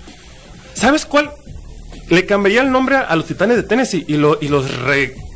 ¿sabes 0.75 1.07
cuál? 1.07 1.31
Le 2.09 2.27
cambiaría 2.27 2.63
el 2.63 2.73
nombre 2.73 2.97
a 2.97 3.15
los 3.15 3.27
Titanes 3.27 3.59
de 3.59 3.63
Tennessee 3.63 4.05
y, 4.09 4.17
lo, 4.17 4.39
y 4.41 4.49
los 4.49 4.67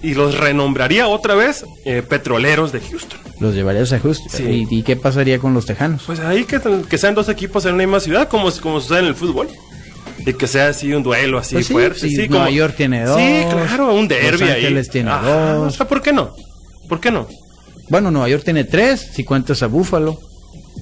y 0.02 0.14
los 0.14 0.36
renombraría 0.36 1.06
otra 1.06 1.36
vez 1.36 1.64
eh, 1.84 2.02
Petroleros 2.02 2.72
de 2.72 2.80
Houston. 2.80 3.20
Los 3.38 3.54
llevarías 3.54 3.92
a 3.92 4.00
Houston. 4.00 4.30
Sí. 4.30 4.66
¿Y, 4.68 4.82
qué 4.82 4.96
pasaría 4.96 5.38
con 5.38 5.54
los 5.54 5.64
Tejanos? 5.64 6.02
Pues 6.06 6.18
ahí 6.18 6.44
que, 6.44 6.60
que 6.90 6.98
sean 6.98 7.14
dos 7.14 7.28
equipos 7.28 7.64
en 7.66 7.74
una 7.74 7.84
misma 7.84 8.00
ciudad, 8.00 8.28
como, 8.28 8.50
como 8.60 8.80
sucede 8.80 8.98
en 8.98 9.06
el 9.06 9.14
fútbol. 9.14 9.48
Y 10.26 10.34
que 10.34 10.48
sea 10.48 10.68
así 10.68 10.92
un 10.92 11.04
duelo 11.04 11.38
así 11.38 11.54
pues 11.54 11.68
fuerte. 11.68 12.00
Sí, 12.00 12.28
Nueva 12.28 12.50
York 12.50 12.74
tiene 12.76 13.04
dos. 13.04 13.16
Sí, 13.16 13.44
claro, 13.48 13.94
un 13.94 14.08
derby 14.08 14.40
Los 14.40 14.50
Ángeles 14.50 14.90
tiene 14.90 15.10
dos. 15.10 15.72
O 15.72 15.76
sea, 15.76 15.86
¿por 15.86 16.02
qué 16.02 16.12
no? 16.12 16.34
¿Por 16.88 17.00
qué 17.00 17.12
no? 17.12 17.28
Bueno, 17.88 18.10
Nueva 18.10 18.28
York 18.28 18.42
tiene 18.42 18.64
tres, 18.64 19.08
si 19.12 19.22
cuentas 19.22 19.62
a 19.62 19.68
Búfalo. 19.68 20.18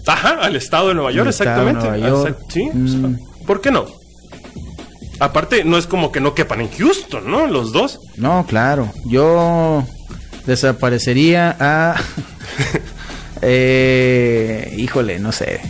Ajá, 0.06 0.38
al 0.40 0.56
estado 0.56 0.88
de 0.88 0.94
Nueva 0.94 1.12
York, 1.12 1.28
exactamente. 1.28 1.86
Sí, 2.48 2.64
mm. 2.72 3.44
¿por 3.46 3.60
qué 3.60 3.70
no? 3.70 3.84
Aparte, 5.20 5.62
no 5.62 5.76
es 5.76 5.86
como 5.86 6.10
que 6.10 6.20
no 6.20 6.34
quepan 6.34 6.62
en 6.62 6.70
Houston, 6.70 7.30
¿no? 7.30 7.46
Los 7.46 7.72
dos. 7.72 8.00
No, 8.16 8.46
claro. 8.48 8.90
Yo 9.04 9.84
desaparecería 10.46 11.54
a... 11.60 12.00
eh, 13.42 14.74
híjole, 14.76 15.18
no 15.18 15.32
sé. 15.32 15.60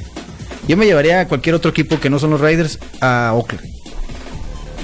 Yo 0.66 0.76
me 0.76 0.86
llevaría 0.86 1.20
a 1.20 1.28
cualquier 1.28 1.54
otro 1.54 1.70
equipo 1.70 2.00
que 2.00 2.08
no 2.08 2.18
son 2.18 2.30
los 2.30 2.40
Raiders 2.40 2.78
a 3.00 3.32
Oakland. 3.34 3.74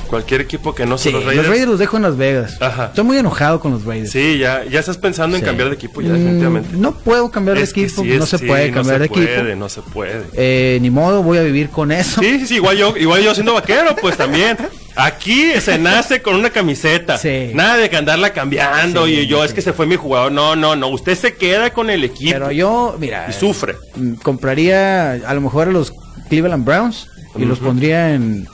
Cualquier 0.08 0.40
equipo 0.40 0.74
que 0.74 0.84
no 0.86 0.98
son 0.98 1.12
los 1.12 1.24
Raiders. 1.24 1.46
Los 1.46 1.46
Raiders 1.46 1.70
los 1.70 1.78
dejo 1.78 1.96
en 1.96 2.02
Las 2.02 2.16
Vegas. 2.16 2.60
Ajá. 2.60 2.86
Estoy 2.86 3.04
muy 3.04 3.16
enojado 3.16 3.60
con 3.60 3.70
los 3.70 3.84
Raiders. 3.84 4.10
Sí, 4.10 4.38
ya, 4.38 4.64
ya 4.64 4.80
estás 4.80 4.98
pensando 4.98 5.36
en 5.36 5.42
cambiar 5.42 5.68
de 5.68 5.76
equipo, 5.76 6.00
ya 6.00 6.12
definitivamente. 6.12 6.76
Mm, 6.76 6.80
no 6.80 6.92
puedo 6.92 7.30
cambiar 7.30 7.56
de 7.56 7.64
equipo, 7.64 8.04
no 8.04 8.26
se 8.26 8.38
puede 8.40 8.72
cambiar 8.72 8.98
de 8.98 9.06
equipo. 9.06 9.42
No 9.56 9.68
se 9.68 9.82
puede, 9.82 10.24
eh, 10.34 10.78
ni 10.82 10.90
modo, 10.90 11.22
voy 11.22 11.38
a 11.38 11.42
vivir 11.42 11.70
con 11.70 11.92
eso. 11.92 12.20
Sí, 12.20 12.40
sí, 12.40 12.46
sí, 12.46 12.54
igual 12.56 12.76
yo, 12.76 12.96
igual 12.96 13.22
yo 13.22 13.34
siendo 13.34 13.54
vaquero, 13.54 13.94
pues 14.00 14.16
también. 14.16 14.56
Aquí 14.96 15.52
se 15.60 15.78
nace 15.78 16.22
con 16.22 16.36
una 16.36 16.50
camiseta. 16.50 17.18
Sí. 17.18 17.50
Nada 17.54 17.76
de 17.76 17.90
que 17.90 17.96
andarla 17.96 18.32
cambiando. 18.32 19.06
y 19.08 19.26
yo, 19.26 19.44
es 19.44 19.52
que 19.52 19.62
se 19.62 19.72
fue 19.72 19.86
mi 19.86 19.96
jugador. 19.96 20.32
No, 20.32 20.56
no, 20.56 20.76
no. 20.76 20.88
Usted 20.88 21.16
se 21.16 21.34
queda 21.36 21.72
con 21.72 21.90
el 21.90 22.04
equipo. 22.04 22.32
Pero 22.32 22.50
yo, 22.50 22.96
mira. 22.98 23.26
Y 23.28 23.32
sufre. 23.32 23.76
Mm, 23.94 24.14
compraría 24.14 25.12
a 25.12 25.34
lo 25.34 25.40
mejor 25.40 25.68
a 25.68 25.72
los 25.72 25.92
Cleveland 26.28 26.64
Browns 26.64 27.08
y 27.36 27.44
los 27.44 27.58
pondría 27.58 28.14
en 28.14 28.48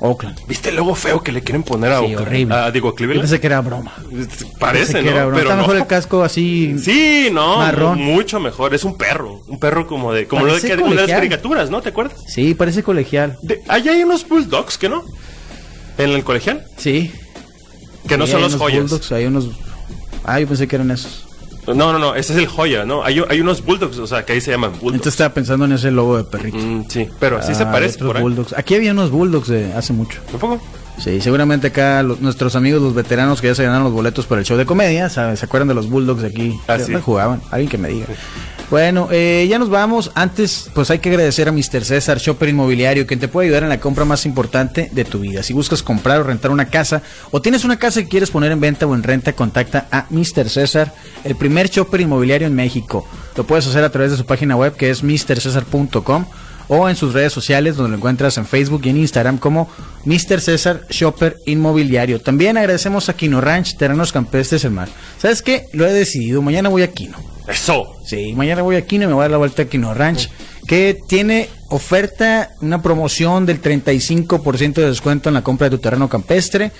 Oakland. 0.00 0.38
¿Viste 0.46 0.70
el 0.70 0.76
logo 0.76 0.94
feo 0.94 1.22
que 1.22 1.32
le 1.32 1.42
quieren 1.42 1.62
poner 1.62 1.92
a 1.92 2.00
sí, 2.00 2.14
horrible. 2.14 2.54
Ah, 2.54 2.70
digo, 2.70 2.94
Cleveland. 2.94 3.22
Pensé 3.22 3.40
que 3.40 3.46
era 3.46 3.60
broma. 3.60 3.94
Parece, 4.58 5.02
¿no? 5.02 5.10
Pero 5.10 5.38
Está 5.38 5.56
mejor 5.56 5.76
el 5.76 5.86
casco 5.86 6.22
así. 6.22 6.76
Sí, 6.78 7.28
no. 7.32 7.58
Marrón. 7.58 8.00
Mucho 8.00 8.40
mejor. 8.40 8.74
Es 8.74 8.84
un 8.84 8.96
perro. 8.96 9.40
Un 9.46 9.58
perro 9.58 9.86
como 9.86 10.12
de. 10.12 10.26
Como 10.26 10.44
lo 10.44 10.54
de, 10.54 10.60
que, 10.60 10.76
de 10.76 10.94
las 10.94 11.10
caricaturas, 11.10 11.70
¿no? 11.70 11.80
¿Te 11.80 11.90
acuerdas? 11.90 12.22
Sí, 12.26 12.54
parece 12.54 12.82
colegial. 12.82 13.38
De, 13.42 13.62
allá 13.68 13.92
hay 13.92 14.02
unos 14.02 14.28
Bulldogs, 14.28 14.78
¿que 14.78 14.88
no? 14.88 15.04
¿En 15.98 16.10
el 16.10 16.24
colegial? 16.24 16.64
Sí. 16.76 17.12
Que 18.08 18.18
no 18.18 18.26
son 18.26 18.42
los 18.42 18.54
joyas. 18.56 18.82
Bulldogs, 18.82 19.12
hay 19.12 19.26
unos. 19.26 19.50
Ah, 20.24 20.40
yo 20.40 20.46
pensé 20.46 20.66
que 20.68 20.76
eran 20.76 20.90
esos. 20.90 21.26
No, 21.66 21.92
no, 21.92 21.98
no, 21.98 22.14
ese 22.14 22.34
es 22.34 22.38
el 22.38 22.46
joya, 22.46 22.84
¿no? 22.84 23.02
Hay, 23.02 23.22
hay 23.26 23.40
unos 23.40 23.64
bulldogs, 23.64 23.96
o 23.98 24.06
sea, 24.06 24.26
que 24.26 24.34
ahí 24.34 24.40
se 24.40 24.50
llaman 24.50 24.72
bulldogs. 24.72 24.94
Entonces 24.94 25.14
estaba 25.14 25.32
pensando 25.32 25.64
en 25.64 25.72
ese 25.72 25.90
logo 25.90 26.18
de 26.18 26.24
perrito. 26.24 26.58
Mm, 26.58 26.84
sí, 26.88 27.08
pero 27.18 27.38
así 27.38 27.54
se 27.54 27.62
ah, 27.62 27.72
parece. 27.72 27.98
Por 27.98 28.20
bulldogs. 28.20 28.52
Aquí 28.52 28.74
había 28.74 28.92
unos 28.92 29.10
bulldogs 29.10 29.48
de 29.48 29.72
hace 29.72 29.94
mucho. 29.94 30.20
¿Tampoco? 30.30 30.60
Sí, 30.98 31.20
seguramente 31.20 31.68
acá 31.68 32.02
nuestros 32.02 32.54
amigos, 32.54 32.82
los 32.82 32.94
veteranos 32.94 33.40
que 33.40 33.48
ya 33.48 33.54
se 33.54 33.64
ganaron 33.64 33.84
los 33.84 33.92
boletos 33.92 34.26
para 34.26 34.40
el 34.40 34.46
show 34.46 34.56
de 34.56 34.66
comedia, 34.66 35.08
¿sabes? 35.08 35.40
¿Se 35.40 35.46
acuerdan 35.46 35.68
de 35.68 35.74
los 35.74 35.88
bulldogs 35.88 36.22
de 36.22 36.28
aquí? 36.28 36.60
Ah, 36.68 36.78
sí. 36.78 36.94
jugaban? 36.94 37.40
Alguien 37.50 37.70
que 37.70 37.78
me 37.78 37.88
diga. 37.88 38.06
Bueno, 38.70 39.08
eh, 39.12 39.46
ya 39.48 39.58
nos 39.58 39.68
vamos. 39.68 40.10
Antes, 40.14 40.70
pues 40.74 40.90
hay 40.90 40.98
que 40.98 41.10
agradecer 41.10 41.48
a 41.48 41.52
Mr. 41.52 41.84
César, 41.84 42.18
Shopper 42.18 42.48
Inmobiliario, 42.48 43.06
quien 43.06 43.20
te 43.20 43.28
puede 43.28 43.46
ayudar 43.46 43.62
en 43.62 43.68
la 43.68 43.80
compra 43.80 44.04
más 44.04 44.26
importante 44.26 44.88
de 44.92 45.04
tu 45.04 45.20
vida. 45.20 45.42
Si 45.42 45.52
buscas 45.52 45.82
comprar 45.82 46.20
o 46.20 46.24
rentar 46.24 46.50
una 46.50 46.66
casa, 46.66 47.02
o 47.30 47.40
tienes 47.40 47.64
una 47.64 47.78
casa 47.78 48.02
que 48.02 48.08
quieres 48.08 48.30
poner 48.30 48.52
en 48.52 48.60
venta 48.60 48.86
o 48.86 48.94
en 48.94 49.02
renta, 49.02 49.34
contacta 49.34 49.86
a 49.90 50.06
Mr. 50.10 50.48
César, 50.48 50.94
el 51.24 51.36
primer 51.36 51.68
Shopper 51.68 52.00
Inmobiliario 52.00 52.46
en 52.46 52.54
México. 52.54 53.06
Lo 53.36 53.44
puedes 53.44 53.66
hacer 53.66 53.84
a 53.84 53.90
través 53.90 54.10
de 54.12 54.16
su 54.16 54.24
página 54.24 54.56
web, 54.56 54.74
que 54.76 54.90
es 54.90 55.02
mrcesar.com 55.02 56.24
o 56.66 56.88
en 56.88 56.96
sus 56.96 57.12
redes 57.12 57.32
sociales 57.32 57.76
donde 57.76 57.90
lo 57.90 57.96
encuentras 57.96 58.38
en 58.38 58.46
Facebook 58.46 58.82
y 58.84 58.88
en 58.88 58.96
Instagram 58.96 59.36
como 59.36 59.68
Mr. 60.06 60.40
César 60.40 60.86
Shopper 60.88 61.36
Inmobiliario. 61.44 62.22
También 62.22 62.56
agradecemos 62.56 63.10
a 63.10 63.12
Quino 63.14 63.42
Ranch, 63.42 63.76
Terrenos 63.76 64.12
Campestres 64.12 64.64
El 64.64 64.70
Mar. 64.70 64.88
¿Sabes 65.18 65.42
qué? 65.42 65.66
Lo 65.72 65.86
he 65.86 65.92
decidido, 65.92 66.40
mañana 66.40 66.70
voy 66.70 66.82
a 66.82 66.90
Quino. 66.90 67.33
Eso. 67.48 67.96
Sí, 68.04 68.32
mañana 68.34 68.62
voy 68.62 68.76
a 68.76 68.86
Quino 68.86 69.04
y 69.04 69.06
me 69.06 69.12
voy 69.12 69.20
a 69.20 69.24
dar 69.24 69.32
la 69.32 69.36
vuelta 69.38 69.62
a 69.62 69.64
Quino 69.66 69.94
Ranch, 69.94 70.30
que 70.66 70.98
tiene 71.06 71.48
oferta, 71.68 72.52
una 72.60 72.82
promoción 72.82 73.46
del 73.46 73.60
35% 73.60 74.74
de 74.74 74.86
descuento 74.86 75.28
en 75.28 75.34
la 75.34 75.42
compra 75.42 75.68
de 75.68 75.76
tu 75.76 75.82
terreno 75.82 76.08
campestre. 76.08 76.72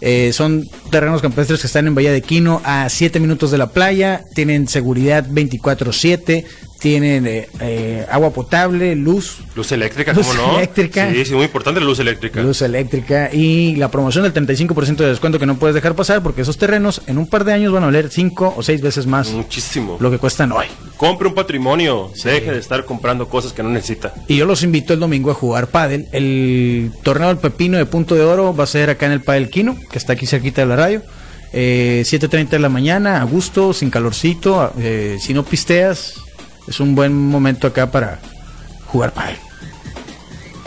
Eh, 0.00 0.32
son 0.32 0.68
terrenos 0.90 1.22
campestres 1.22 1.60
que 1.60 1.66
están 1.66 1.86
en 1.86 1.94
Bahía 1.94 2.12
de 2.12 2.20
Quino 2.20 2.60
a 2.64 2.88
7 2.88 3.20
minutos 3.20 3.50
de 3.50 3.58
la 3.58 3.70
playa, 3.70 4.24
tienen 4.34 4.68
seguridad 4.68 5.24
24/7, 5.26 6.44
tienen 6.84 7.26
eh, 7.26 7.48
eh, 7.60 8.06
agua 8.10 8.30
potable, 8.30 8.94
luz. 8.94 9.38
Luz 9.54 9.72
eléctrica, 9.72 10.12
¿cómo 10.12 10.34
no? 10.34 10.58
eléctrica. 10.58 11.10
Sí, 11.10 11.24
sí, 11.24 11.34
muy 11.34 11.44
importante 11.44 11.80
la 11.80 11.86
luz 11.86 11.98
eléctrica. 11.98 12.42
Luz 12.42 12.60
eléctrica 12.60 13.30
y 13.32 13.74
la 13.76 13.90
promoción 13.90 14.22
del 14.22 14.34
35% 14.34 14.96
de 14.96 15.06
descuento 15.06 15.38
que 15.38 15.46
no 15.46 15.56
puedes 15.56 15.74
dejar 15.74 15.94
pasar 15.94 16.22
porque 16.22 16.42
esos 16.42 16.58
terrenos 16.58 17.00
en 17.06 17.16
un 17.16 17.26
par 17.26 17.44
de 17.44 17.54
años 17.54 17.72
van 17.72 17.84
a 17.84 17.86
valer 17.86 18.10
5 18.10 18.56
o 18.58 18.62
6 18.62 18.82
veces 18.82 19.06
más. 19.06 19.30
Muchísimo. 19.30 19.96
Lo 19.98 20.10
que 20.10 20.18
cuestan 20.18 20.52
hoy. 20.52 20.66
Compre 20.98 21.26
un 21.26 21.32
patrimonio, 21.32 22.10
deje 22.22 22.52
de 22.52 22.58
estar 22.58 22.84
comprando 22.84 23.30
cosas 23.30 23.54
que 23.54 23.62
no 23.62 23.70
necesita. 23.70 24.12
Y 24.28 24.36
yo 24.36 24.44
los 24.44 24.62
invito 24.62 24.92
el 24.92 25.00
domingo 25.00 25.30
a 25.30 25.34
jugar 25.34 25.68
pádel. 25.68 26.06
El 26.12 26.92
torneo 27.02 27.28
del 27.28 27.38
Pepino 27.38 27.78
de 27.78 27.86
Punto 27.86 28.14
de 28.14 28.24
Oro 28.24 28.54
va 28.54 28.64
a 28.64 28.66
ser 28.66 28.90
acá 28.90 29.06
en 29.06 29.12
el 29.12 29.22
Padel 29.22 29.48
Quino, 29.48 29.74
que 29.90 29.96
está 29.96 30.12
aquí 30.12 30.26
cerquita 30.26 30.60
de 30.60 30.66
la 30.66 30.76
radio. 30.76 31.02
Eh, 31.54 32.02
7.30 32.04 32.48
de 32.48 32.58
la 32.58 32.68
mañana, 32.68 33.22
a 33.22 33.24
gusto, 33.24 33.72
sin 33.72 33.88
calorcito. 33.88 34.70
Eh, 34.78 35.16
si 35.18 35.32
no 35.32 35.44
pisteas, 35.44 36.23
es 36.66 36.80
un 36.80 36.94
buen 36.94 37.14
momento 37.14 37.66
acá 37.66 37.90
para 37.90 38.20
jugar 38.86 39.12
pádel. 39.12 39.36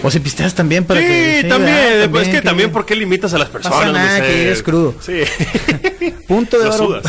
O 0.04 0.12
si 0.12 0.20
pisteas 0.20 0.54
también 0.54 0.86
para 0.86 1.00
sí, 1.00 1.08
que. 1.08 1.40
Sí, 1.42 1.50
también. 1.50 2.16
es 2.16 2.28
que, 2.28 2.42
también, 2.42 2.72
¿por 2.72 2.86
qué 2.86 2.96
limitas 2.96 3.34
a 3.34 3.40
las 3.40 3.50
personas? 3.50 3.92
nada, 3.92 4.22
que 4.22 4.44
eres 4.44 4.62
crudo. 4.62 4.96
Sí. 5.02 5.22
Punto 6.28 6.60
de 6.60 6.68
oro. 6.68 7.02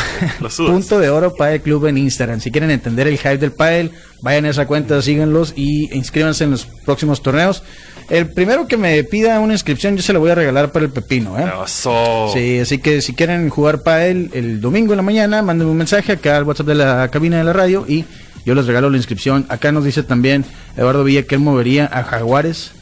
Punto 0.56 0.98
de 0.98 1.10
oro 1.10 1.34
Padel 1.34 1.60
Club 1.60 1.86
en 1.86 1.98
Instagram. 1.98 2.40
Si 2.40 2.50
quieren 2.50 2.70
entender 2.70 3.06
el 3.06 3.18
hype 3.18 3.38
del 3.38 3.52
Padel, 3.52 3.92
vayan 4.22 4.46
a 4.46 4.50
esa 4.50 4.66
cuenta, 4.66 5.00
síganlos 5.02 5.52
y 5.56 5.94
inscríbanse 5.94 6.44
en 6.44 6.52
los 6.52 6.66
próximos 6.66 7.22
torneos. 7.22 7.62
El 8.08 8.30
primero 8.30 8.66
que 8.66 8.78
me 8.78 9.04
pida 9.04 9.38
una 9.40 9.52
inscripción, 9.52 9.96
yo 9.96 10.02
se 10.02 10.14
lo 10.14 10.20
voy 10.20 10.30
a 10.30 10.34
regalar 10.34 10.72
para 10.72 10.86
el 10.86 10.90
pepino, 10.90 11.38
¿eh? 11.38 11.46
Sí, 11.66 12.58
así 12.58 12.78
que 12.78 13.02
si 13.02 13.12
quieren 13.12 13.50
jugar 13.50 13.82
Padel 13.82 14.30
el 14.32 14.60
domingo 14.62 14.94
en 14.94 14.96
la 14.98 15.02
mañana, 15.02 15.42
manden 15.42 15.68
un 15.68 15.76
mensaje 15.76 16.12
acá 16.12 16.38
al 16.38 16.44
WhatsApp 16.44 16.68
de 16.68 16.74
la 16.74 17.08
cabina 17.10 17.36
de 17.36 17.44
la 17.44 17.52
radio 17.52 17.84
y 17.86 18.06
yo 18.48 18.54
les 18.54 18.66
regalo 18.66 18.88
la 18.88 18.96
inscripción. 18.96 19.44
Acá 19.50 19.72
nos 19.72 19.84
dice 19.84 20.02
también 20.02 20.42
Eduardo 20.74 21.04
Villa 21.04 21.24
que 21.24 21.34
él 21.34 21.42
movería 21.42 21.84
a 21.92 22.02
Jaguares 22.02 22.72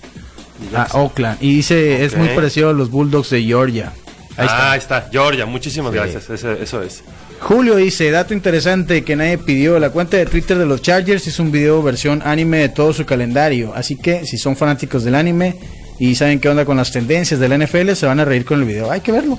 a 0.73 0.87
Oakland. 0.93 1.39
Y 1.41 1.57
dice, 1.57 2.05
es 2.05 2.17
muy 2.17 2.29
parecido 2.29 2.71
a 2.71 2.73
los 2.73 2.89
Bulldogs 2.89 3.31
de 3.31 3.43
Georgia. 3.43 3.93
Ahí 4.37 4.47
está. 4.47 4.73
Ah, 4.73 4.77
está, 4.77 5.09
Georgia, 5.11 5.45
muchísimas 5.45 5.93
gracias, 5.93 6.31
eso, 6.31 6.83
es. 6.83 7.03
Julio 7.41 7.75
dice, 7.75 8.13
dato 8.13 8.33
interesante 8.33 9.03
que 9.03 9.17
nadie 9.17 9.39
pidió, 9.39 9.81
la 9.81 9.91
cuenta 9.91 10.17
de 10.19 10.27
Twitter 10.27 10.57
de 10.57 10.67
los 10.67 10.83
Chargers 10.83 11.27
es 11.27 11.41
un 11.41 11.51
video 11.51 11.83
versión 11.83 12.23
anime 12.25 12.59
de 12.59 12.69
todo 12.69 12.93
su 12.93 13.05
calendario, 13.05 13.75
así 13.75 13.97
que 13.97 14.25
si 14.25 14.39
son 14.39 14.57
fanáticos 14.57 15.03
del 15.03 15.17
anime 15.17 15.57
y 15.99 16.15
saben 16.15 16.39
qué 16.39 16.49
onda 16.49 16.65
con 16.65 16.77
las 16.77 16.93
tendencias 16.93 17.41
del 17.41 17.61
NFL, 17.61 17.93
se 17.95 18.07
van 18.07 18.21
a 18.21 18.25
reír 18.25 18.45
con 18.45 18.61
el 18.61 18.67
video, 18.67 18.91
hay 18.91 19.01
que 19.01 19.11
verlo. 19.11 19.39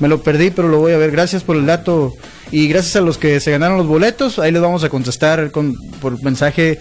Me 0.00 0.08
lo 0.08 0.22
perdí, 0.22 0.50
pero 0.50 0.68
lo 0.68 0.78
voy 0.78 0.92
a 0.92 0.98
ver. 0.98 1.10
Gracias 1.10 1.42
por 1.42 1.56
el 1.56 1.66
dato 1.66 2.14
y 2.50 2.68
gracias 2.68 2.96
a 2.96 3.00
los 3.00 3.18
que 3.18 3.40
se 3.40 3.50
ganaron 3.50 3.78
los 3.78 3.86
boletos. 3.86 4.38
Ahí 4.38 4.52
les 4.52 4.62
vamos 4.62 4.84
a 4.84 4.88
contestar 4.88 5.50
con, 5.50 5.74
por 6.00 6.22
mensaje 6.22 6.78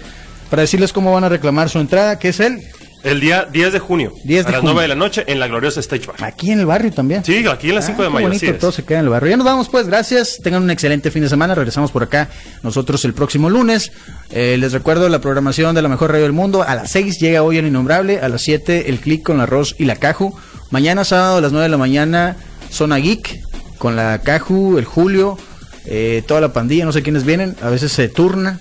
para 0.49 0.61
decirles 0.61 0.93
cómo 0.93 1.13
van 1.13 1.23
a 1.23 1.29
reclamar 1.29 1.69
su 1.69 1.79
entrada, 1.79 2.19
que 2.19 2.29
es 2.29 2.39
el 2.39 2.61
el 3.05 3.19
día 3.19 3.47
10 3.51 3.71
de 3.71 3.77
junio, 3.77 4.13
10 4.23 4.45
de 4.45 4.49
a 4.49 4.51
las 4.53 4.63
9 4.63 4.81
de 4.81 4.87
la 4.87 4.95
noche, 4.95 5.23
en 5.27 5.39
la 5.39 5.47
gloriosa 5.47 5.79
Stage 5.79 6.07
Bar. 6.07 6.23
Aquí 6.23 6.49
en 6.49 6.59
el 6.59 6.65
barrio 6.65 6.91
también. 6.91 7.23
Sí, 7.23 7.45
aquí 7.47 7.69
en 7.69 7.75
las 7.75 7.85
5 7.85 8.01
ah, 8.01 8.05
de 8.05 8.09
mayo. 8.09 8.27
Bonito, 8.27 8.53
todo 8.55 8.71
se 8.71 8.83
queda 8.83 8.97
en 8.97 9.05
el 9.05 9.11
barrio. 9.11 9.29
Ya 9.29 9.37
nos 9.37 9.45
vamos, 9.45 9.69
pues, 9.69 9.85
gracias. 9.85 10.39
Tengan 10.41 10.63
un 10.63 10.71
excelente 10.71 11.11
fin 11.11 11.21
de 11.21 11.29
semana. 11.29 11.53
Regresamos 11.53 11.91
por 11.91 12.01
acá 12.01 12.29
nosotros 12.63 13.05
el 13.05 13.13
próximo 13.13 13.51
lunes. 13.51 13.91
Eh, 14.31 14.57
les 14.59 14.73
recuerdo 14.73 15.07
la 15.07 15.21
programación 15.21 15.75
de 15.75 15.83
la 15.83 15.87
mejor 15.87 16.09
radio 16.09 16.23
del 16.23 16.33
mundo. 16.33 16.63
A 16.63 16.73
las 16.73 16.89
6 16.91 17.19
llega 17.19 17.43
hoy 17.43 17.59
el 17.59 17.67
Innombrable. 17.67 18.21
A 18.21 18.27
las 18.27 18.41
7 18.41 18.89
el 18.89 18.99
click 18.99 19.21
con 19.21 19.37
la 19.37 19.43
arroz 19.43 19.75
y 19.77 19.85
la 19.85 19.97
caju. 19.97 20.35
Mañana 20.71 21.03
sábado 21.03 21.37
a 21.37 21.41
las 21.41 21.51
9 21.51 21.65
de 21.65 21.69
la 21.69 21.77
mañana, 21.77 22.37
Zona 22.69 22.97
Geek 22.97 23.41
con 23.77 23.95
la 23.95 24.21
caju, 24.21 24.77
el 24.77 24.85
Julio, 24.85 25.37
eh, 25.85 26.23
toda 26.27 26.41
la 26.41 26.53
pandilla. 26.53 26.85
No 26.85 26.91
sé 26.91 27.03
quiénes 27.03 27.25
vienen. 27.25 27.55
A 27.61 27.69
veces 27.69 27.91
se 27.91 28.07
turnan 28.09 28.59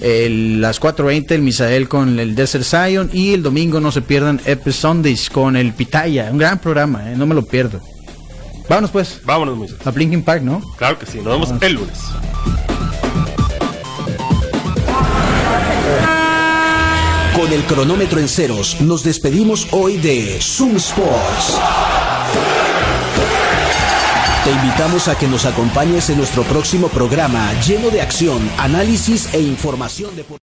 el, 0.00 0.60
las 0.60 0.80
4.20 0.80 1.30
el 1.32 1.42
Misael 1.42 1.88
con 1.88 2.18
el 2.18 2.34
Desert 2.34 2.64
Zion 2.64 3.10
y 3.12 3.34
el 3.34 3.42
domingo 3.42 3.80
no 3.80 3.92
se 3.92 4.02
pierdan 4.02 4.40
Epic 4.44 4.72
Sundays 4.72 5.30
con 5.30 5.56
el 5.56 5.72
Pitaya, 5.72 6.28
un 6.30 6.38
gran 6.38 6.58
programa, 6.58 7.10
¿eh? 7.10 7.16
no 7.16 7.26
me 7.26 7.34
lo 7.34 7.44
pierdo. 7.44 7.80
Vámonos 8.68 8.90
pues. 8.90 9.20
Vámonos, 9.24 9.56
Moisés. 9.56 9.78
A 9.86 9.90
Blinking 9.90 10.22
Park, 10.22 10.42
¿no? 10.42 10.62
Claro 10.76 10.98
que 10.98 11.06
sí, 11.06 11.18
nos 11.18 11.26
vemos 11.26 11.62
el 11.62 11.72
lunes. 11.74 11.98
Con 17.34 17.52
el 17.52 17.62
cronómetro 17.64 18.20
en 18.20 18.28
ceros, 18.28 18.80
nos 18.80 19.02
despedimos 19.02 19.68
hoy 19.72 19.96
de 19.96 20.38
Zoom 20.40 20.76
Sports. 20.76 21.58
Te 24.44 24.52
invitamos 24.52 25.08
a 25.08 25.16
que 25.18 25.26
nos 25.26 25.46
acompañes 25.46 26.10
en 26.10 26.18
nuestro 26.18 26.42
próximo 26.42 26.88
programa 26.88 27.50
lleno 27.62 27.88
de 27.88 28.02
acción, 28.02 28.42
análisis 28.58 29.32
e 29.32 29.40
información 29.40 30.14
deportiva. 30.14 30.44